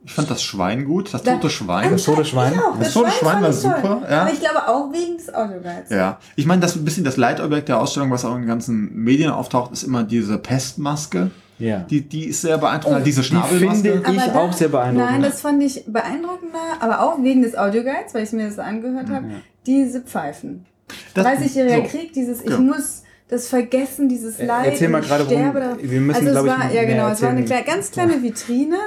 [0.06, 1.92] Ich fand das Schwein gut, das Da- tote Schwein.
[1.92, 2.54] Das tote Schwein?
[2.54, 3.74] Ich auch, Das das, tote Schwein, Schwein war ich toll.
[3.82, 4.22] super, ja.
[4.24, 5.90] Aber ich glaube auch wegen des Audioguides.
[5.90, 8.94] Ja, ich meine, das ein bisschen das Leitobjekt der Ausstellung, was auch in den ganzen
[8.96, 11.32] Medien auftaucht, ist immer diese Pestmaske.
[11.60, 11.80] Ja.
[11.90, 13.00] Die, die ist sehr beeindruckend.
[13.02, 14.02] Oh, diese die Schnabelmaske.
[14.04, 15.12] finde ich Aber auch sehr beeindruckend.
[15.12, 19.10] Nein, das fand ich beeindruckender, aber auch wegen des Audioguides, weil ich mir das angehört
[19.10, 19.28] habe.
[19.28, 19.36] Ja.
[19.66, 20.66] Diese Pfeifen.
[21.14, 21.84] Das- 30-jähriger so.
[21.84, 22.58] Krieg, dieses Ich Ja.
[22.58, 24.66] muss das vergessen, dieses Leid.
[24.66, 25.78] erzähl mal ich gerade, worum- sterbe daran.
[25.82, 28.78] wir müssen, also es ich, war, ja mehr genau, es war eine ganz kleine Vitrine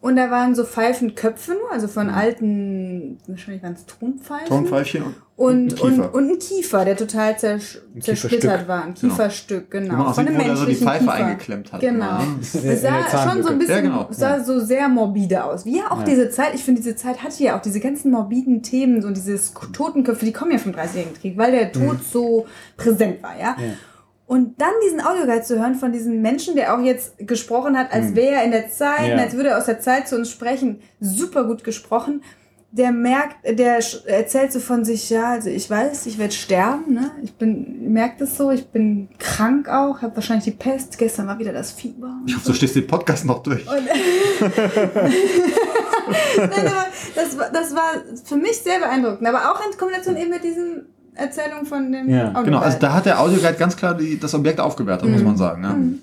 [0.00, 1.90] und da waren so Pfeifenköpfe nur, also Mhm.
[1.90, 4.46] von alten, wahrscheinlich waren es Tonpfeifen.
[4.48, 6.14] Tonpfeifchen und, Und, ein und, Kiefer.
[6.14, 8.84] und ein Kiefer, der total zersch Ein zersplittert war.
[8.84, 9.12] Ein Genau.
[9.14, 10.04] Kieferstück, genau.
[10.06, 11.14] Auch von sieht, einem wo der so die menschlichen Pfeife Kiefer.
[11.14, 11.80] eingeklemmt hat.
[11.80, 12.18] Genau.
[12.40, 14.06] Es sah schon so ein bisschen, Ja, genau.
[14.10, 15.64] sah so sehr morbide aus.
[15.66, 16.04] Wie ja auch Ja.
[16.04, 19.52] diese Zeit, ich finde, diese Zeit hatte ja auch diese ganzen morbiden Themen, so dieses
[19.72, 23.56] Totenköpfe, die kommen ja vom 30-jährigen Krieg, weil der Tod so präsent war, ja.
[23.58, 23.64] Mhm.
[23.64, 23.70] Ja.
[24.26, 28.14] Und dann diesen Audioguide zu hören von diesem Menschen, der auch jetzt gesprochen hat, als
[28.16, 29.08] wäre er in der Zeit.
[29.10, 29.16] Ja.
[29.18, 32.22] als würde er aus der Zeit zu uns sprechen, super gut gesprochen.
[32.72, 37.12] Der merkt, der erzählt so von sich, ja, also ich weiß, ich werde sterben, ne?
[37.22, 41.38] Ich bin, merkt es so, ich bin krank auch, habe wahrscheinlich die Pest, gestern war
[41.38, 42.12] wieder das Fieber.
[42.26, 43.64] Ich hoffe, du stehst den Podcast noch durch.
[46.36, 47.90] Nein, aber das, war- das war
[48.24, 49.26] für mich sehr beeindruckend.
[49.26, 52.44] Aber auch in Kombination eben mit diesen Erzählungen von dem Ja, Audioguide.
[52.44, 55.62] Genau, also da hat der Audioguide ganz klar die, das Objekt aufgewertet, muss man sagen.
[55.62, 55.98] Ne?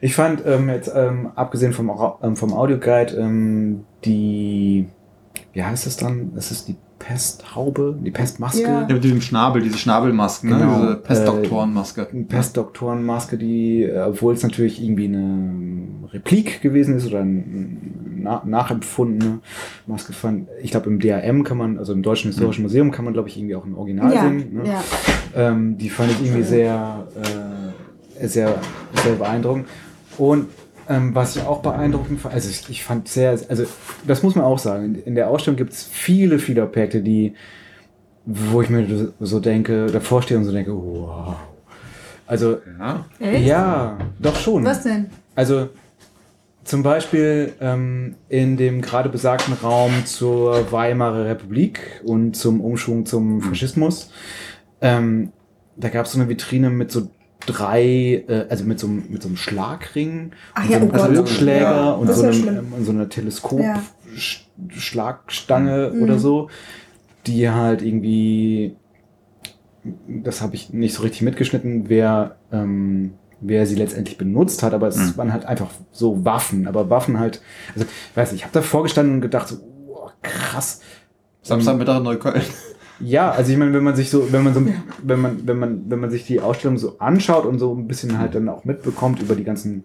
[0.00, 1.90] Ich fand ähm, jetzt, ähm, abgesehen vom,
[2.22, 4.88] ähm, vom Audioguide, ähm, die,
[5.52, 6.34] wie heißt das dann?
[6.34, 6.76] Das ist die
[7.06, 8.62] Pesthaube, die Pestmaske.
[8.62, 8.86] Ja.
[8.88, 10.78] Ja, mit diesem Schnabel, diese Schnabelmasken, Genau.
[10.78, 10.80] ne?
[10.80, 12.08] diese Pestdoktorenmaske.
[12.10, 17.44] Eine Pestdoktorenmaske, die, äh, obwohl es natürlich irgendwie eine Replik gewesen ist oder eine
[18.16, 19.40] na nachempfundene
[19.86, 20.48] Maske fand.
[20.62, 23.36] Ich glaube, im DRM kann man, also im Deutschen Historischen Museum kann man, glaube ich,
[23.36, 24.54] irgendwie auch ein Original ja, sehen.
[24.54, 24.62] Ne?
[24.66, 24.82] ja.
[25.36, 27.06] Ähm, die fand ich irgendwie sehr,
[28.18, 28.54] äh, sehr,
[29.02, 29.66] sehr beeindruckend.
[30.16, 30.46] Und
[30.88, 33.64] ähm, was ich auch beeindruckend fand, also ich, ich fand sehr, also
[34.06, 37.34] das muss man auch sagen, in, in der Ausstellung gibt es viele, viele Objekte, die,
[38.26, 41.36] wo ich mir so denke, davor stehe und so denke, wow.
[42.26, 43.04] Also, Ja.
[43.20, 43.46] Echt?
[43.46, 44.64] ja, doch schon.
[44.64, 45.06] Was denn?
[45.34, 45.68] Also
[46.64, 53.42] zum Beispiel ähm, in dem gerade besagten Raum zur Weimarer Republik und zum Umschwung zum
[53.42, 54.10] Faschismus.
[54.80, 55.32] Ähm,
[55.76, 57.08] da gab es so eine Vitrine mit so
[57.46, 60.88] drei, äh, also mit so, einem- mit so einem Schlagring, Ach und ja, so oh
[60.88, 60.98] einem.
[61.14, 63.08] Teleskopschläger Ja, und, so ja einem, ähm, und so einer Ja.
[63.08, 66.02] Teleskop-Schlagstange Mhm.
[66.02, 66.48] oder so,
[67.26, 68.76] die halt irgendwie,
[70.08, 74.88] das habe ich nicht so richtig mitgeschnitten, wer, ähm, wer sie letztendlich benutzt hat, aber
[74.88, 75.16] es Mhm.
[75.16, 77.40] waren halt einfach so Waffen, aber Waffen halt,
[77.74, 79.56] also ich weiß nicht, ich habe davor gestanden und gedacht, so,
[79.88, 80.80] oh, krass.
[81.42, 82.42] Samstagmittag in Neukölln.
[83.00, 84.62] Ja, also ich meine, wenn man sich so, wenn man so,
[85.02, 88.18] wenn man, wenn man, wenn man sich die Ausstellung so anschaut und so ein bisschen
[88.18, 89.84] halt dann auch mitbekommt über die ganzen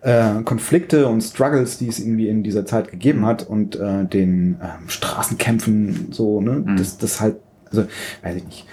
[0.00, 4.56] äh, Konflikte und Struggles, die es irgendwie in dieser Zeit gegeben hat und äh, den
[4.60, 6.76] ähm, Straßenkämpfen so, ne, Mhm.
[6.76, 7.36] das, das halt,
[7.70, 7.84] also
[8.22, 8.66] weiß ich nicht.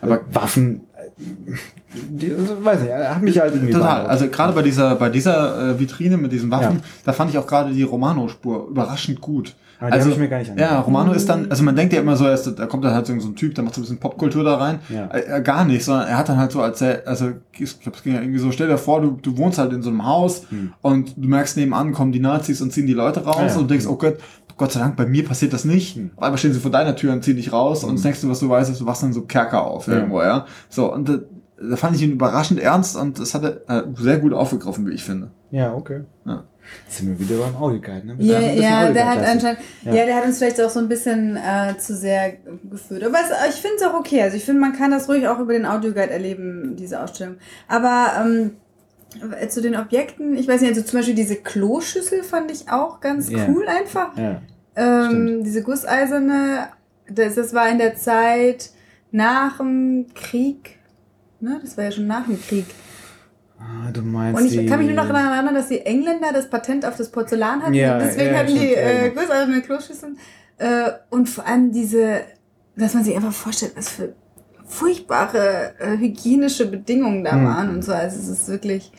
[0.00, 0.80] Aber- Aber Waffen,
[1.92, 4.06] die, also, weiß nicht, hat mich halt irgendwie Total.
[4.06, 6.82] Also gerade bei dieser, bei dieser äh, Vitrine mit diesen Waffen, Ja.
[7.04, 9.54] da fand ich auch gerade die Romano-Spur überraschend gut.
[9.80, 10.80] Ah, die hab ich mir gar nicht Ja.
[10.80, 13.12] Romano ist dann, also man denkt ja immer so, ist, da kommt dann halt so
[13.14, 14.80] ein Typ, der macht so ein bisschen Popkultur da rein.
[14.90, 15.06] Ja.
[15.06, 17.96] Äh, äh, gar nicht, sondern er hat dann halt so als er, also ich glaube,
[17.96, 20.04] es ging ja irgendwie so, stell dir vor, du, du wohnst halt in so einem
[20.06, 20.46] Haus
[20.82, 23.48] und du merkst nebenan kommen die Nazis und ziehen die Leute raus Hm.
[23.48, 24.18] Ja, und denkst, oh Gott,
[24.58, 25.96] Gott sei Dank, bei mir passiert das nicht.
[25.96, 26.10] Hm.
[26.16, 28.40] Auf einmal stehen sie vor deiner Tür und ziehen dich raus und das nächste, was
[28.40, 29.94] du weißt, ist, du wachst dann so Kerker auf Ja.
[29.94, 30.44] irgendwo, ja.
[30.68, 31.18] So, und da,
[31.70, 34.92] da fand ich ihn überraschend ernst und das hat er äh, sehr gut aufgegriffen, wie
[34.92, 35.30] ich finde.
[35.50, 36.02] Ja, okay.
[36.26, 36.44] Ja.
[36.86, 38.14] Jetzt sind wir wieder beim Audioguide, ne?
[38.18, 39.94] Wir Ja, ja, der hat anscheinend, Ja.
[39.94, 40.06] ja.
[40.06, 42.34] der hat uns vielleicht auch so ein bisschen äh, zu sehr
[42.70, 43.04] geführt.
[43.04, 44.22] Aber es, ich finde es auch okay.
[44.22, 47.36] Also ich finde, man kann das ruhig auch über den Audioguide erleben, diese Ausstellung.
[47.68, 48.56] Aber ähm,
[49.40, 53.00] äh, zu den Objekten, ich weiß nicht, also zum Beispiel diese Kloschüssel fand ich auch
[53.00, 53.46] ganz Ja.
[53.48, 54.16] cool einfach.
[54.16, 54.40] Ja.
[54.76, 56.68] Ähm, diese gusseiserne,
[57.08, 58.70] das, das war in der Zeit
[59.10, 60.78] nach dem Krieg.
[61.40, 61.58] Ne?
[61.62, 62.66] Das war ja schon nach dem Krieg.
[63.60, 66.48] Ah, du meinst Und ich kann mich nur noch daran erinnern, dass die Engländer das
[66.48, 67.74] Patent auf das Porzellan hatten.
[67.74, 69.20] Ja, deswegen ja, hatten die stimmt, äh, genau.
[69.20, 70.18] gusseiserne Kloschüsseln.
[70.58, 72.20] Äh, und vor allem diese,
[72.76, 74.14] dass man sich einfach vorstellt, was für
[74.66, 77.44] furchtbare äh, hygienische Bedingungen da Hm.
[77.44, 77.92] waren und so.
[77.92, 78.92] Also es ist wirklich.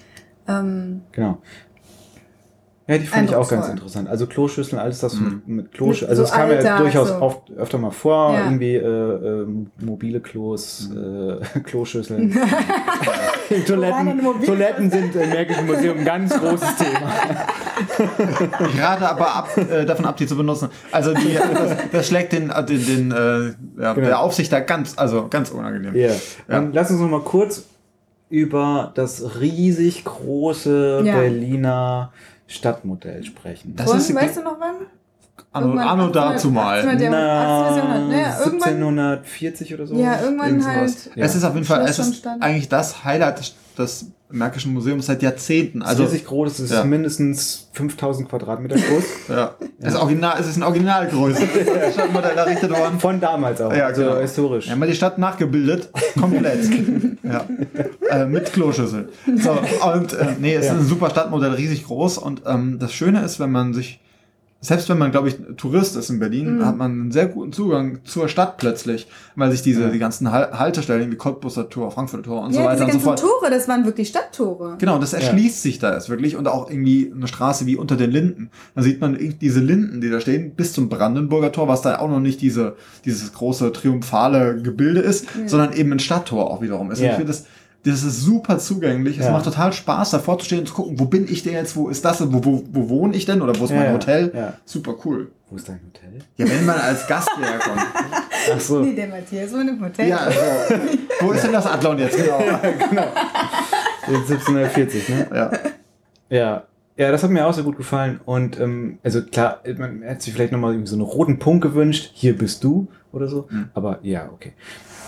[0.48, 1.40] Ähm, Genau.
[2.88, 4.10] Ja, die fand ich auch ganz interessant.
[4.10, 5.26] Also Kloschüsseln, alles das Mhm.
[5.46, 6.10] mit, mit Kloschüsseln.
[6.10, 7.16] Also so es kam ja Alltag, durchaus so.
[7.22, 8.46] oft, öfter mal vor, Ja.
[8.46, 8.82] irgendwie äh,
[9.44, 9.48] äh,
[9.80, 12.36] mobile Klos, äh, Kloschüsseln.
[13.68, 17.12] Toiletten, Toiletten sind im Märkischen Museum ein ganz großes Thema.
[18.74, 20.70] Ich rate aber ab, äh, davon ab, die zu benutzen.
[20.92, 24.08] Also die, das, das schlägt den, äh, den, den äh, ja, Genau.
[24.08, 25.96] der Aufsicht da ganz, also ganz unangenehm.
[25.96, 26.08] Ja.
[26.10, 26.14] Ja.
[26.48, 27.66] Dann lass uns noch mal kurz
[28.30, 31.18] über das riesig große Ja.
[31.20, 32.14] Berliner
[32.52, 33.76] Stadtmodell sprechen.
[33.76, 34.76] Das von, ist die- weißt du noch wann?
[35.54, 36.80] Anno, anno 1800, dazu mal.
[36.82, 37.78] 1800 Ja, 18.
[37.78, 38.36] Jahrhundert, ne?
[38.46, 39.96] Irgendwann- 1740 oder so.
[39.96, 41.10] Ja, irgendwann Irgend halt.
[41.16, 45.22] Es ist auf jeden Fall, es ist eigentlich das Highlight des, des Märkischen Museums seit
[45.22, 45.82] Jahrzehnten.
[45.82, 46.84] Also riesig groß, es ist Ja.
[46.84, 49.04] mindestens 5000 Quadratmeter groß.
[49.30, 49.56] ja.
[49.80, 51.42] Es, ist original, es ist ein Originalgröße.
[51.82, 53.00] Das Stadtmodell errichtet worden.
[53.00, 54.18] Von damals auch, Ja, also genau.
[54.20, 54.66] historisch.
[54.66, 56.60] Wir haben mal die Stadt nachgebildet, komplett.
[57.24, 57.46] ja.
[58.10, 59.10] Äh, mit Kloschüssel.
[59.38, 59.52] So,
[59.94, 60.74] und äh, nee, es Ja.
[60.74, 62.18] ist ein super Stadtmodell, riesig groß.
[62.18, 64.00] Und ähm, das Schöne ist, wenn man sich,
[64.64, 66.66] selbst wenn man, glaube ich, Tourist ist in Berlin, Mhm.
[66.66, 69.90] hat man einen sehr guten Zugang zur Stadt plötzlich, weil sich diese, Ja.
[69.90, 73.02] die ganzen Hal- Haltestellen wie Cottbusser Tor, Frankfurter Tor und so Ja, weiter diese und
[73.02, 73.40] so ganzen fort.
[73.42, 74.76] Tore, das waren wirklich Stadttore.
[74.78, 78.12] Genau, das erschließt sich da jetzt wirklich und auch irgendwie eine Straße wie unter den
[78.12, 78.52] Linden.
[78.76, 81.98] Da sieht man irgendwie diese Linden, die da stehen, bis zum Brandenburger Tor, was da
[81.98, 86.92] auch noch nicht diese, dieses große triumphale Gebilde ist, sondern eben ein Stadttor auch wiederum
[86.92, 87.00] ist.
[87.00, 87.12] Und Ja.
[87.12, 87.46] Ich finde das,
[87.84, 89.18] das ist super zugänglich.
[89.18, 89.32] Es Ja.
[89.32, 91.90] macht total Spaß, davor zu stehen und zu gucken, wo bin ich denn jetzt, wo
[91.90, 94.32] ist das, wo, wo, wo wohne ich denn oder wo ist Ja, mein ja, Hotel?
[94.36, 94.54] ja.
[94.66, 95.32] Super cool.
[95.50, 96.20] Wo ist dein Hotel?
[96.38, 97.82] Ja, wenn man als Gast hierher kommt.
[98.56, 98.80] Ach so.
[98.82, 100.08] Nee, der Matthias wohnt im Hotel.
[100.08, 100.40] ja, also,
[101.22, 102.40] wo ist denn das Adlon jetzt genau?
[102.40, 105.28] Jetzt 1740, ne?
[105.34, 105.52] Ja.
[106.30, 106.64] Ja.
[106.98, 108.20] Ja, das hat mir auch sehr gut gefallen.
[108.26, 112.12] Und ähm, also klar, man hätte sich vielleicht nochmal so einen roten Punkt gewünscht.
[112.14, 113.48] Hier bist du oder so.
[113.50, 113.70] Mhm.
[113.74, 114.54] Aber ja, okay.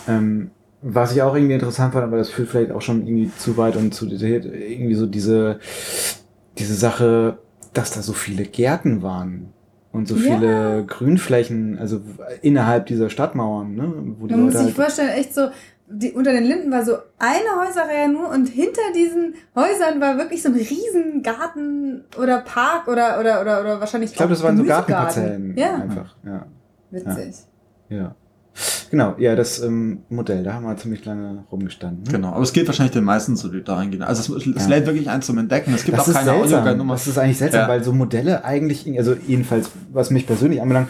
[0.08, 0.52] Ähm,
[0.84, 3.76] was ich auch irgendwie interessant fand, aber das führt vielleicht auch schon irgendwie zu weit
[3.78, 5.60] und zu detailliert, irgendwie so diese,
[6.58, 7.38] diese Sache,
[7.74, 9.54] dass da so viele Gärten waren.
[9.92, 10.22] Und so Ja.
[10.38, 12.02] viele Grünflächen, also
[12.42, 13.94] innerhalb dieser Stadtmauern, ne?
[14.20, 15.50] Wo die Man muss Leute sich halt, vorstellen, echt so,
[15.88, 20.42] die, unter den Linden war so eine Häuserreihe nur und hinter diesen Häusern war wirklich
[20.42, 24.58] so ein riesen Garten oder Park oder, oder, oder, oder wahrscheinlich ich glaube, das waren
[24.58, 24.64] so.
[24.64, 26.16] Gartenparzellen Ja, einfach.
[26.26, 26.46] Ja.
[26.90, 27.36] witzig.
[27.90, 28.16] Ja.
[28.92, 32.04] Genau, ja, das ähm, Modell, da haben wir ziemlich lange rumgestanden.
[32.04, 32.12] Ne?
[32.12, 34.04] Genau, aber es geht wahrscheinlich den meisten so, die da reingehen.
[34.04, 34.68] Also es, es Ja.
[34.70, 35.74] lädt wirklich eins zum Entdecken.
[35.74, 36.44] Es gibt Das auch ist keine seltsam.
[36.60, 36.94] Audioguide-Nummer.
[36.94, 37.68] Das ist eigentlich seltsam, Ja.
[37.70, 40.90] weil so Modelle eigentlich, also jedenfalls, was mich persönlich anbelangt,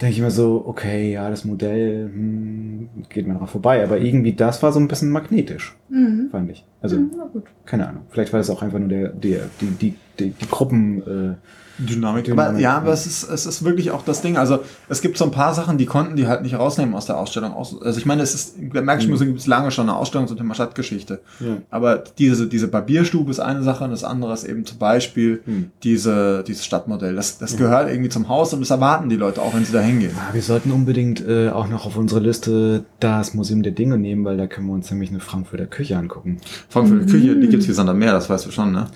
[0.00, 3.82] denke ich immer so, okay, ja, das Modell hm, geht mir dran vorbei.
[3.84, 6.28] Aber irgendwie das war so ein bisschen magnetisch, Mhm.
[6.30, 6.64] fand ich.
[6.86, 8.02] Also, Mhm, keine Ahnung.
[8.10, 11.02] Vielleicht war das auch einfach nur der, der, die, die, die, die Gruppen.
[11.02, 11.34] Äh,
[11.78, 12.24] Dynamik.
[12.24, 12.92] Dynamik, Aber, ja, aber ja.
[12.94, 14.38] es ist, es ist wirklich auch das Ding.
[14.38, 17.18] Also es gibt so ein paar Sachen, die konnten die halt nicht rausnehmen aus der
[17.18, 17.52] Ausstellung.
[17.52, 19.12] Aus- Also ich meine, es ist im Märkischen Mhm.
[19.12, 21.20] Museum gibt es lange schon eine Ausstellung zum Thema Stadtgeschichte.
[21.38, 21.58] ja.
[21.70, 25.70] Aber diese, diese Barbierstube ist eine Sache und das andere ist eben zum Beispiel Hm.
[25.82, 27.14] diese, dieses Stadtmodell.
[27.14, 29.80] Das, das gehört irgendwie zum Haus und das erwarten die Leute auch, wenn sie da
[29.80, 30.12] hingehen.
[30.18, 34.24] Ah, wir sollten unbedingt äh, auch noch auf unsere Liste das Museum der Dinge nehmen,
[34.24, 36.38] weil da können wir uns nämlich eine Frankfurter Küche angucken.
[36.80, 38.86] Frankfurter Küche, die gibt's wie Sand am Meer, das weißt du schon, ne?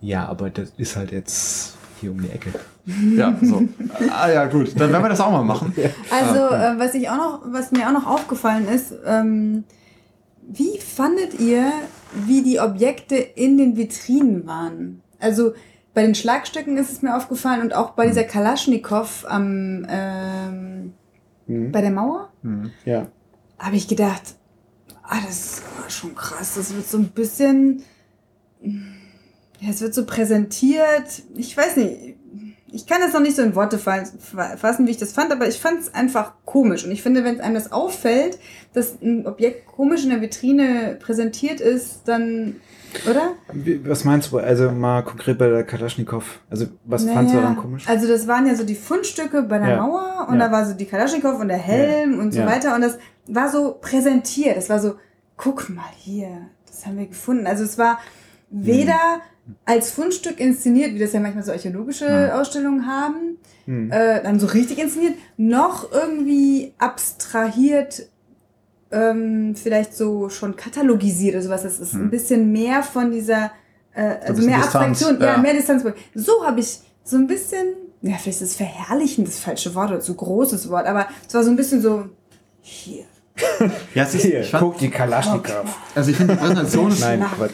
[0.00, 2.50] Ja, aber das ist halt jetzt hier um die Ecke.
[3.16, 3.62] Ja, so.
[4.10, 4.72] ah ja, gut.
[4.78, 5.74] Dann werden wir das auch mal machen.
[6.10, 9.64] Also, äh, was ich auch noch, was mir auch noch aufgefallen ist, ähm,
[10.48, 11.70] wie fandet ihr,
[12.26, 15.02] wie die Objekte in den Vitrinen waren?
[15.20, 15.52] Also
[15.92, 20.92] bei den Schlagstücken ist es mir aufgefallen und auch bei dieser Kalaschnikow am ähm,
[21.46, 21.72] Mhm.
[21.72, 22.70] bei der Mauer Hm.
[22.84, 23.06] Ja.
[23.58, 24.22] habe ich gedacht,
[25.12, 26.54] Ah, das war schon krass.
[26.54, 27.82] Das wird so ein bisschen.
[28.62, 31.22] Ja, es wird so präsentiert.
[31.34, 32.16] Ich weiß nicht.
[32.72, 35.32] Ich kann das noch nicht so in Worte fa- fa- fassen, wie ich das fand,
[35.32, 36.84] aber ich fand es einfach komisch.
[36.84, 38.38] Und ich finde, wenn einem das auffällt,
[38.72, 42.60] dass ein Objekt komisch in der Vitrine präsentiert ist, dann.
[43.08, 43.32] Oder?
[43.52, 44.38] Wie- Was meinst du?
[44.38, 46.24] Also mal konkret bei der Kalaschnikow.
[46.50, 47.88] Also was fandst du Naja, daran komisch?
[47.88, 49.82] Also das waren ja so die Fundstücke bei der Ja.
[49.86, 50.46] Mauer und Ja.
[50.46, 52.46] da war so die Kalaschnikow und der Helm und so Ja.
[52.46, 54.56] weiter und das war so präsentiert.
[54.56, 54.94] Das war so,
[55.36, 56.28] guck mal hier,
[56.66, 57.46] das haben wir gefunden.
[57.46, 57.98] Also es war
[58.50, 58.92] weder
[59.46, 59.54] Hm.
[59.64, 62.40] als Fundstück inszeniert, wie das ja manchmal so archäologische Ja.
[62.40, 63.36] Ausstellungen haben,
[63.66, 63.90] Hm.
[63.92, 68.08] äh, dann so richtig inszeniert, noch irgendwie abstrahiert,
[68.90, 71.62] ähm, vielleicht so schon katalogisiert oder sowas.
[71.62, 73.50] Das ist ein bisschen mehr von dieser,
[73.94, 75.38] äh, also mehr Distanz, Abstraktion, ja, ja.
[75.38, 75.84] mehr Distanz.
[76.14, 80.14] So habe ich so ein bisschen, ja, vielleicht ist verherrlichen das falsche Wort oder zu
[80.14, 82.04] großes Wort, aber es war so ein bisschen so,
[82.60, 83.04] hier.
[83.94, 85.64] Ja, es ist, Hier, ich fand, guck die Kalaschnikow.
[85.94, 87.24] also ich finde, die Präsentation, ist, Nein.
[87.36, 87.52] Quatsch.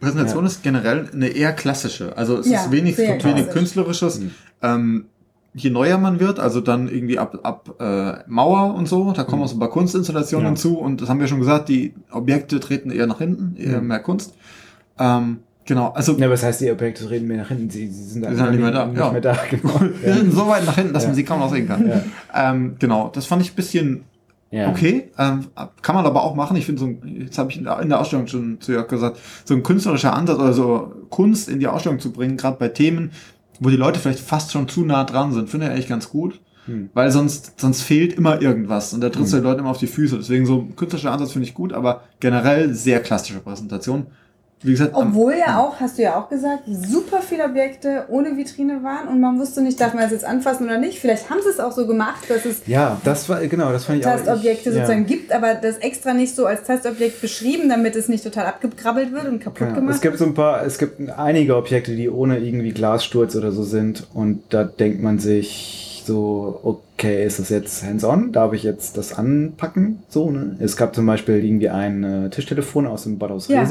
[0.00, 2.16] Präsentation ist generell eine eher klassische.
[2.16, 3.52] Also es Ja, ist wenig, wenig klassisch.
[3.52, 4.20] künstlerisches.
[4.62, 5.06] Ähm,
[5.54, 9.42] je neuer man wird, also dann irgendwie ab, ab äh, Mauer und so, da kommen
[9.42, 10.50] auch so ein paar Kunstinstallationen Ja.
[10.50, 13.88] hinzu und das haben wir schon gesagt, die Objekte treten eher nach hinten, eher Mhm.
[13.88, 14.34] mehr Kunst.
[14.98, 17.68] Ähm, genau, also Ja, was heißt, die Objekte reden mehr nach hinten?
[17.70, 19.12] Sie, sie sind, sind halt nicht mehr da, Nicht ja.
[19.12, 19.80] mehr da, genau.
[20.02, 21.08] wir sind so weit nach hinten, dass Ja.
[21.10, 21.86] man sie kaum noch sehen kann.
[21.88, 22.02] Ja.
[22.34, 24.04] Ähm, genau, das fand ich ein bisschen
[24.50, 24.68] Ja.
[24.68, 25.46] Okay, ähm,
[25.80, 26.56] kann man aber auch machen.
[26.58, 28.86] Ich finde so, ein- jetzt habe ich in der in der Ausstellung schon zu Jörg
[28.86, 32.68] gesagt, so ein künstlerischer Ansatz oder so Kunst in die Ausstellung zu bringen, gerade bei
[32.68, 33.12] Themen,
[33.62, 36.40] wo die Leute vielleicht fast schon zu nah dran sind, finde ich eigentlich ganz gut.
[36.66, 36.90] Hm.
[36.94, 39.42] Weil sonst, sonst fehlt immer irgendwas und da trittst du Hm.
[39.42, 40.16] den Leuten immer auf die Füße.
[40.18, 44.06] Deswegen so künstlerischer Ansatz finde ich gut, aber generell sehr klassische Präsentation.
[44.62, 48.82] Wie gesagt, Obwohl ja auch, hast du ja auch gesagt, super viele Objekte ohne Vitrine
[48.82, 51.00] waren und man wusste nicht, darf man es jetzt anfassen oder nicht.
[51.00, 54.00] Vielleicht haben sie es auch so gemacht, dass es Ja, das war, genau, das fand
[54.00, 54.12] ich auch.
[54.12, 55.06] Tastobjekte ich, sozusagen ja.
[55.08, 59.26] gibt, aber das extra nicht so als Tastobjekt beschrieben, damit es nicht total abgekrabbelt wird
[59.26, 59.74] und kaputt Genau.
[59.74, 63.50] gemacht Es gibt so ein paar, es gibt einige Objekte, die ohne irgendwie Glassturz oder
[63.52, 68.32] so sind und da denkt man sich so, okay, ist das jetzt hands-on?
[68.32, 70.02] Darf ich jetzt das anpacken?
[70.08, 70.56] So, ne?
[70.60, 73.64] Es gab zum Beispiel irgendwie ein äh, Tischtelefon aus dem Bad aus Ja.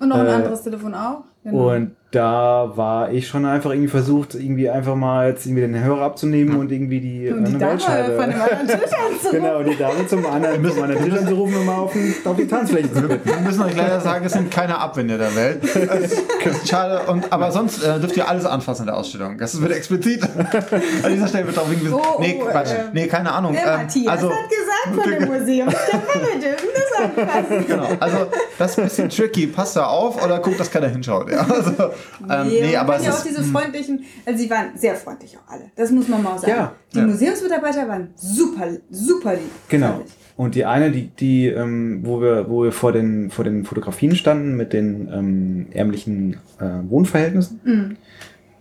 [0.00, 1.24] Und noch ein Äh, anderes Telefon auch.
[1.44, 1.74] Genau.
[1.74, 6.00] und da war ich schon einfach irgendwie versucht, irgendwie einfach mal jetzt irgendwie den Hörer
[6.02, 9.28] abzunehmen und irgendwie die, Und die eine Dame Weltscheibe- von dem anderen Tisch anzurufen.
[9.38, 12.46] Genau, die Dame zum anderen, zum anderen Tisch anzurufen, um mal auf, den, auf die
[12.46, 13.28] Tanzfläche zu bitten.
[13.28, 15.62] wir müssen euch leider sagen, es sind keine Abwände der Welt.
[15.62, 17.00] Das ist Schade.
[17.10, 19.36] Und, aber sonst äh, dürft ihr alles anfassen in der Ausstellung.
[19.36, 20.22] Das wird explizit.
[21.02, 21.98] An dieser Stelle wird darauf hingewiesen.
[22.00, 22.70] Oh, nee, oh, Quatsch.
[22.70, 23.52] äh, nee, keine Ahnung.
[23.52, 27.66] Der Ähm, Matthias also, hat gesagt von dem Museum, wir dürfen das anfassen.
[27.66, 28.16] Genau, also
[28.58, 29.46] das ist ein bisschen tricky.
[29.48, 31.30] Passt da auf oder guckt, dass keiner hinschaut.
[31.30, 31.90] Ja, also,
[32.28, 35.52] ähm, Nee, nee, aber es ja auch diese freundlichen, also sie waren sehr freundlich auch
[35.52, 35.64] alle.
[35.76, 36.52] Das muss man mal auch sagen.
[36.52, 37.06] Ja, die ja.
[37.06, 39.50] Museumsmitarbeiter waren super, super lieb.
[39.68, 39.86] Genau.
[39.92, 40.12] fand ich.
[40.36, 44.14] Und die eine, die, die ähm, wo wir, wo wir vor den, vor den Fotografien
[44.14, 47.96] standen mit den ähm, ärmlichen äh, Wohnverhältnissen, Mhm.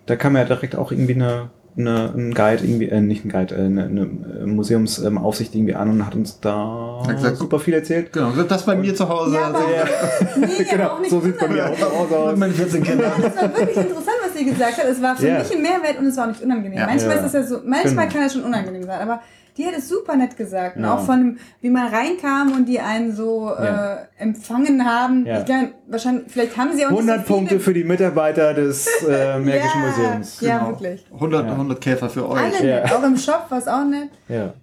[0.07, 3.53] da kam ja direkt auch irgendwie eine, eine ein Guide, irgendwie, äh, nicht ein Guide,
[3.55, 4.05] äh, eine, eine
[4.47, 8.11] Museumsaufsicht ähm, Aufsicht irgendwie an und hat uns da gesagt, super viel erzählt.
[8.13, 9.36] genau, das bei mir zu Hause.
[9.36, 12.30] Ja, sehr- nee, Genau, aber auch nicht so sieht bei mir auch aus.
[12.32, 13.11] mit meinen 14 Kindern.
[13.21, 14.86] Das war wirklich interessant, was sie gesagt hat.
[14.86, 15.39] Es war für Ja.
[15.39, 16.80] mich ein Mehrwert und es war auch nicht unangenehm.
[16.80, 16.86] Ja.
[16.88, 17.21] manchmal Ja.
[17.21, 18.17] ist es ja so, manchmal Genau.
[18.17, 19.21] kann es schon unangenehm sein, aber
[19.58, 20.78] die hat es super nett gesagt.
[20.78, 20.93] Und Ja.
[20.95, 23.93] auch von dem, wie man reinkam und die einen so Ja.
[23.95, 25.26] äh, empfangen haben.
[25.26, 25.39] Ja.
[25.39, 28.88] Ich glaube, wahrscheinlich, vielleicht haben sie auch 100 nicht so Punkte für die Mitarbeiter des
[29.08, 30.41] äh, Märkischen ja, Museums.
[30.41, 30.70] Ja, Genau.
[30.72, 31.05] wirklich.
[31.14, 31.51] 100, Ja.
[31.53, 32.39] 100 Käfer für euch.
[32.41, 32.82] Alle Ja.
[32.82, 32.93] nett.
[32.93, 34.10] Auch im Shop war es auch nett.
[34.30, 34.53] Ja.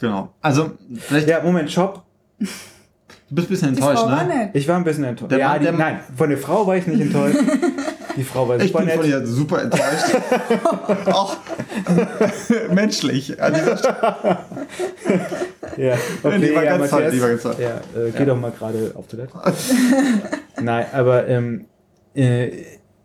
[0.00, 0.28] Genau.
[0.40, 2.02] Also, vielleicht, ja, Moment, Shop.
[2.38, 2.46] du
[3.34, 4.24] bist ein bisschen Die enttäuscht, ne?
[4.26, 4.50] nett.
[4.54, 5.32] Ich war ein bisschen enttäuscht.
[5.32, 7.36] Der ja, Mann- die, nein, von der Frau war ich nicht enttäuscht.
[8.18, 9.22] Die Frau war Ich super bin von nett.
[9.22, 10.16] dir super enttäuscht.
[11.06, 11.36] Auch
[12.74, 13.40] menschlich.
[13.40, 14.38] An dieser Stelle.
[15.76, 15.94] Ja,
[16.24, 17.54] okay, Lieber ja, ganz toll, Matthias, lieber ganz toll.
[17.60, 19.32] Ja, äh, geh doch mal gerade auf Toilette.
[20.60, 21.66] Nein, aber ähm,
[22.14, 22.50] äh,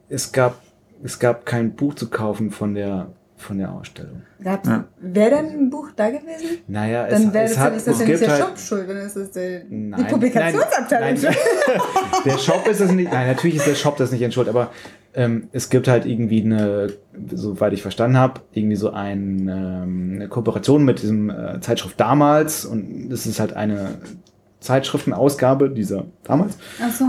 [0.10, 0.60] es gab
[1.04, 4.24] es gab kein Buch zu kaufen von der von der Ausstellung.
[4.44, 4.86] Ja.
[5.02, 6.60] Wäre denn ein Buch da gewesen?
[6.68, 8.42] Naja, Dann es, wäre es das, ja hat nicht- das es ja nicht der halt
[8.42, 11.38] Shop schuld, dann ist es der, die Nein, Publikationsabteilung nein, schuld.
[12.26, 13.12] der Shop ist es nicht.
[13.12, 14.72] Nein, natürlich ist der Shop das nicht in Schuld, aber
[15.16, 16.94] ähm, es gibt halt irgendwie eine,
[17.32, 22.66] soweit ich verstanden habe, irgendwie so ein, ähm, eine Kooperation mit diesem äh, Zeitschrift damals
[22.66, 24.00] und es ist halt eine
[24.60, 27.06] Zeitschriftenausgabe dieser damals, Ach so.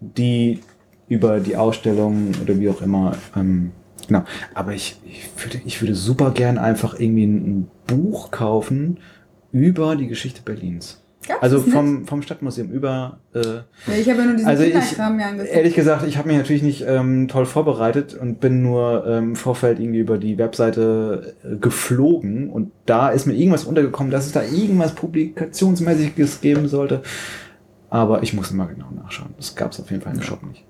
[0.00, 0.60] die
[1.08, 3.70] über die Ausstellung oder wie auch immer, ähm,
[4.06, 4.24] genau.
[4.54, 8.98] Aber ich, ich, würde, ich würde super gern einfach irgendwie ein, ein Buch kaufen
[9.52, 11.02] über die Geschichte Berlins.
[11.26, 13.18] Gab's Also vom, vom Stadtmuseum über.
[13.34, 13.62] Äh, Ja,
[13.98, 15.52] ich habe ja nur diesen also ich, Kinderkram mir angeguckt.
[15.54, 19.36] ehrlich gesagt, ich habe mich natürlich nicht ähm, toll vorbereitet und bin nur ähm, im
[19.36, 24.32] Vorfeld irgendwie über die Webseite äh, geflogen und da ist mir irgendwas untergekommen, dass es
[24.32, 27.02] da irgendwas Publikationsmäßiges geben sollte.
[27.90, 29.34] Aber ich muss mal genau nachschauen.
[29.36, 30.64] Das gab es auf jeden Fall im Shop nicht.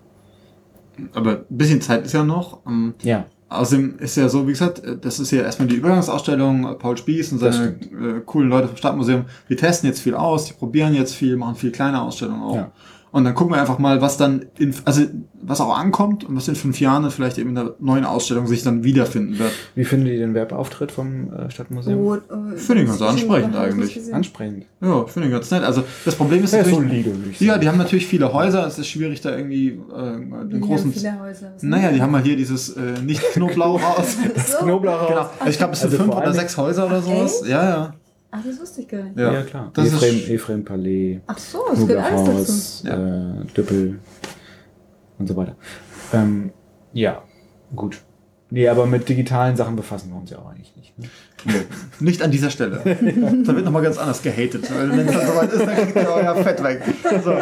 [1.14, 2.60] Aber ein bisschen Zeit ist ja noch.
[2.66, 3.26] Ähm, Ja.
[3.48, 6.96] Außerdem ist ja so, wie gesagt, äh, das ist ja erstmal die Übergangsausstellung, äh, Paul
[6.96, 10.94] Spieß und seine äh, coolen Leute vom Stadtmuseum, die testen jetzt viel aus, die probieren
[10.94, 12.56] jetzt viel, machen viel kleine Ausstellungen auch.
[12.56, 12.72] Ja.
[13.16, 15.00] Und dann gucken wir einfach mal, was dann, in, also
[15.40, 18.62] was auch ankommt und was in fünf Jahren vielleicht eben in der neuen Ausstellung sich
[18.62, 19.52] dann wiederfinden wird.
[19.74, 21.98] Wie findet ihr den Werbeauftritt vom äh, Stadtmuseum?
[21.98, 24.12] Oh, äh, Finde ich ganz das- ansprechend eigentlich.
[24.12, 24.66] Ansprechend.
[24.82, 25.62] Ja, ich finde ich ganz nett.
[25.62, 28.66] Also das Problem ist Ja, natürlich, solide, würde ich ja, die haben natürlich viele Häuser,
[28.66, 29.78] es ist schwierig da irgendwie äh,
[30.44, 31.52] den Die großen, haben viele Häuser.
[31.62, 34.18] Naja, die haben mal hier dieses äh, nicht Knoblauchhaus.
[34.46, 34.58] so.
[34.58, 35.30] Knoblauch genau.
[35.46, 37.40] Ich glaube, es sind Also fünf oder sechs Häuser oder sowas.
[37.40, 37.50] Echt?
[37.50, 37.94] Ja, ja.
[38.38, 39.18] Ach, das wusste ich gar nicht.
[39.18, 39.70] Ja, Ja, klar.
[39.72, 42.88] Das Ephraim, ist, Ephraim Palais, Ach so, es gehört alles dazu.
[42.88, 43.98] Äh, Düppel
[45.18, 45.56] und so weiter.
[46.12, 46.52] Ähm,
[46.92, 47.22] ja,
[47.74, 48.02] gut.
[48.48, 50.96] Nee, aber mit digitalen Sachen befassen wir uns ja auch eigentlich nicht.
[50.98, 51.08] Ne?
[51.46, 51.52] nee,
[51.98, 52.80] nicht an dieser Stelle.
[52.84, 54.70] da wird nochmal ganz anders gehatet.
[54.72, 56.82] Weil wenn es dann soweit ist, dann kriegt ihr euer Fett weg.
[57.24, 57.34] So,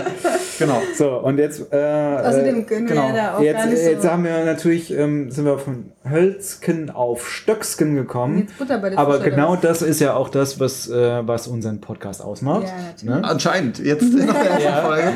[0.59, 0.83] genau.
[0.97, 1.73] So, und jetzt.
[1.73, 3.09] Äh, Außerdem können genau.
[3.09, 3.91] wir ja da auch jetzt, gar nicht so.
[3.91, 8.39] jetzt haben wir natürlich, ähm, sind wir von Hölzken auf Stöcksken gekommen.
[8.39, 11.83] Jetzt Butter bei der Aber genau das ist ja auch das, was, äh, was unseren
[11.83, 12.67] Podcast ausmacht.
[12.67, 13.05] Ja, natürlich.
[13.05, 13.25] Ne?
[13.25, 13.79] Anscheinend.
[13.79, 14.83] Jetzt in der ersten Ja.
[14.83, 15.13] Folge.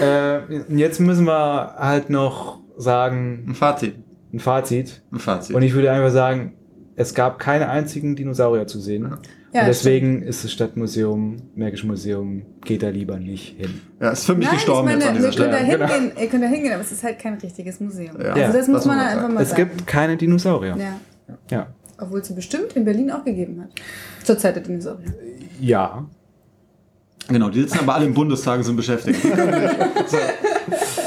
[0.00, 3.94] Äh, jetzt müssen wir halt noch sagen, Ein Fazit.
[4.32, 5.02] Ein Fazit.
[5.12, 5.54] Ein Fazit.
[5.54, 6.54] Und ich würde einfach sagen,
[6.96, 9.16] es gab keine einzigen Dinosaurier zu sehen.
[9.54, 13.80] Ja, und deswegen ist das Stadtmuseum, Märkische Museum, geht da lieber nicht hin.
[14.00, 15.86] ja, ist für mich Nein, gestorben ich meine, jetzt an dieser ihr könnt, da Stelle.
[15.88, 18.16] hingehen, ihr könnt da hingehen, aber es ist halt kein richtiges Museum.
[18.18, 18.32] Ja.
[18.32, 19.34] Also das Ja, muss das muss man man halt einfach sagen.
[19.34, 19.68] mal Es sagen.
[19.76, 20.76] gibt keine Dinosaurier.
[20.78, 20.98] ja.
[21.50, 21.66] Ja.
[21.98, 23.68] Obwohl es sie bestimmt in Berlin auch gegeben hat.
[24.24, 25.12] Zur Zeit der Dinosaurier.
[25.60, 26.04] Ja.
[27.28, 29.20] Genau, die sitzen aber alle im Bundestag und sind beschäftigt.
[30.06, 30.16] So.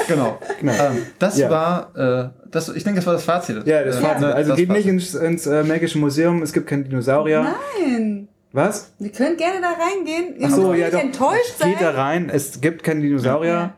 [0.08, 0.38] Genau.
[0.60, 0.72] Genau.
[0.72, 1.50] Ähm, das Ja.
[1.50, 3.66] war, äh, das, ich denke, das war das Fazit.
[3.66, 4.20] Ja, das Äh, Fazit.
[4.20, 4.92] ne, Also das geht nicht Fazit.
[4.92, 7.46] ins, ins äh, Märkische Museum, es gibt keine Dinosaurier.
[7.80, 8.28] Nein!
[8.52, 8.92] Was?
[8.98, 10.36] Wir können gerne da reingehen.
[10.38, 11.00] Ihr Ach so, müsst ja nicht doch.
[11.00, 11.70] enttäuscht sein.
[11.70, 13.52] Geht da rein, es gibt keine Dinosaurier.
[13.52, 13.74] Ja.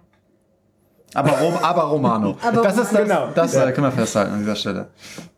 [1.15, 2.37] Aber, Rom, aber Romano.
[2.43, 3.31] Aber das ist das, Genau.
[3.35, 3.67] das Ja.
[3.67, 4.89] äh, können wir festhalten an dieser Stelle.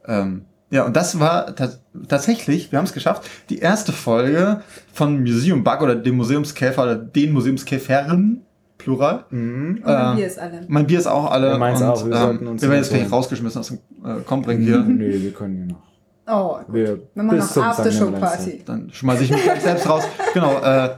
[0.06, 1.68] Ähm, ja, und das war ta
[2.08, 4.62] tatsächlich, wir haben es geschafft, die erste Folge
[4.92, 8.42] von Museum Bug oder dem Museumskäfer oder den Museumskäfern,
[8.80, 9.24] Plural.
[9.30, 9.76] Mhm.
[9.76, 10.64] Und dann Äh, Bier ist alle.
[10.68, 11.48] Mein Bier ist auch alle.
[11.50, 12.04] Ja, meins und, auch.
[12.04, 13.06] Wir ähm, sollten uns wir werden jetzt holen.
[13.06, 14.78] rausgeschmissen aus dem äh, Kompring hier.
[14.86, 15.82] Nö, wir können hier noch.
[16.26, 16.74] Oh, gut.
[16.74, 18.62] Wir, machen bis noch Aftershow-Party.
[18.64, 20.04] Dann schmeiße ich mich gleich selbst raus.
[20.32, 20.90] Genau, äh,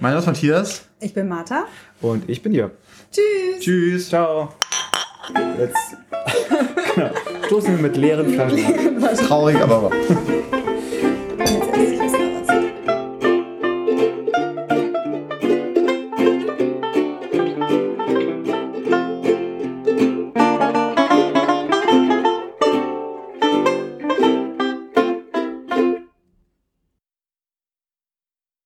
[0.00, 0.84] mein Name ist Matthias.
[1.00, 1.64] Ich bin Martha.
[2.00, 2.70] Und ich bin Jörg.
[3.12, 3.60] Tschüss.
[3.60, 4.08] Tschüss.
[4.08, 4.48] Ciao.
[5.58, 5.76] Jetzt
[6.94, 7.10] genau.
[7.46, 8.64] stoßen wir mit leeren Flaschen.
[9.26, 9.92] Traurig, aber wahr.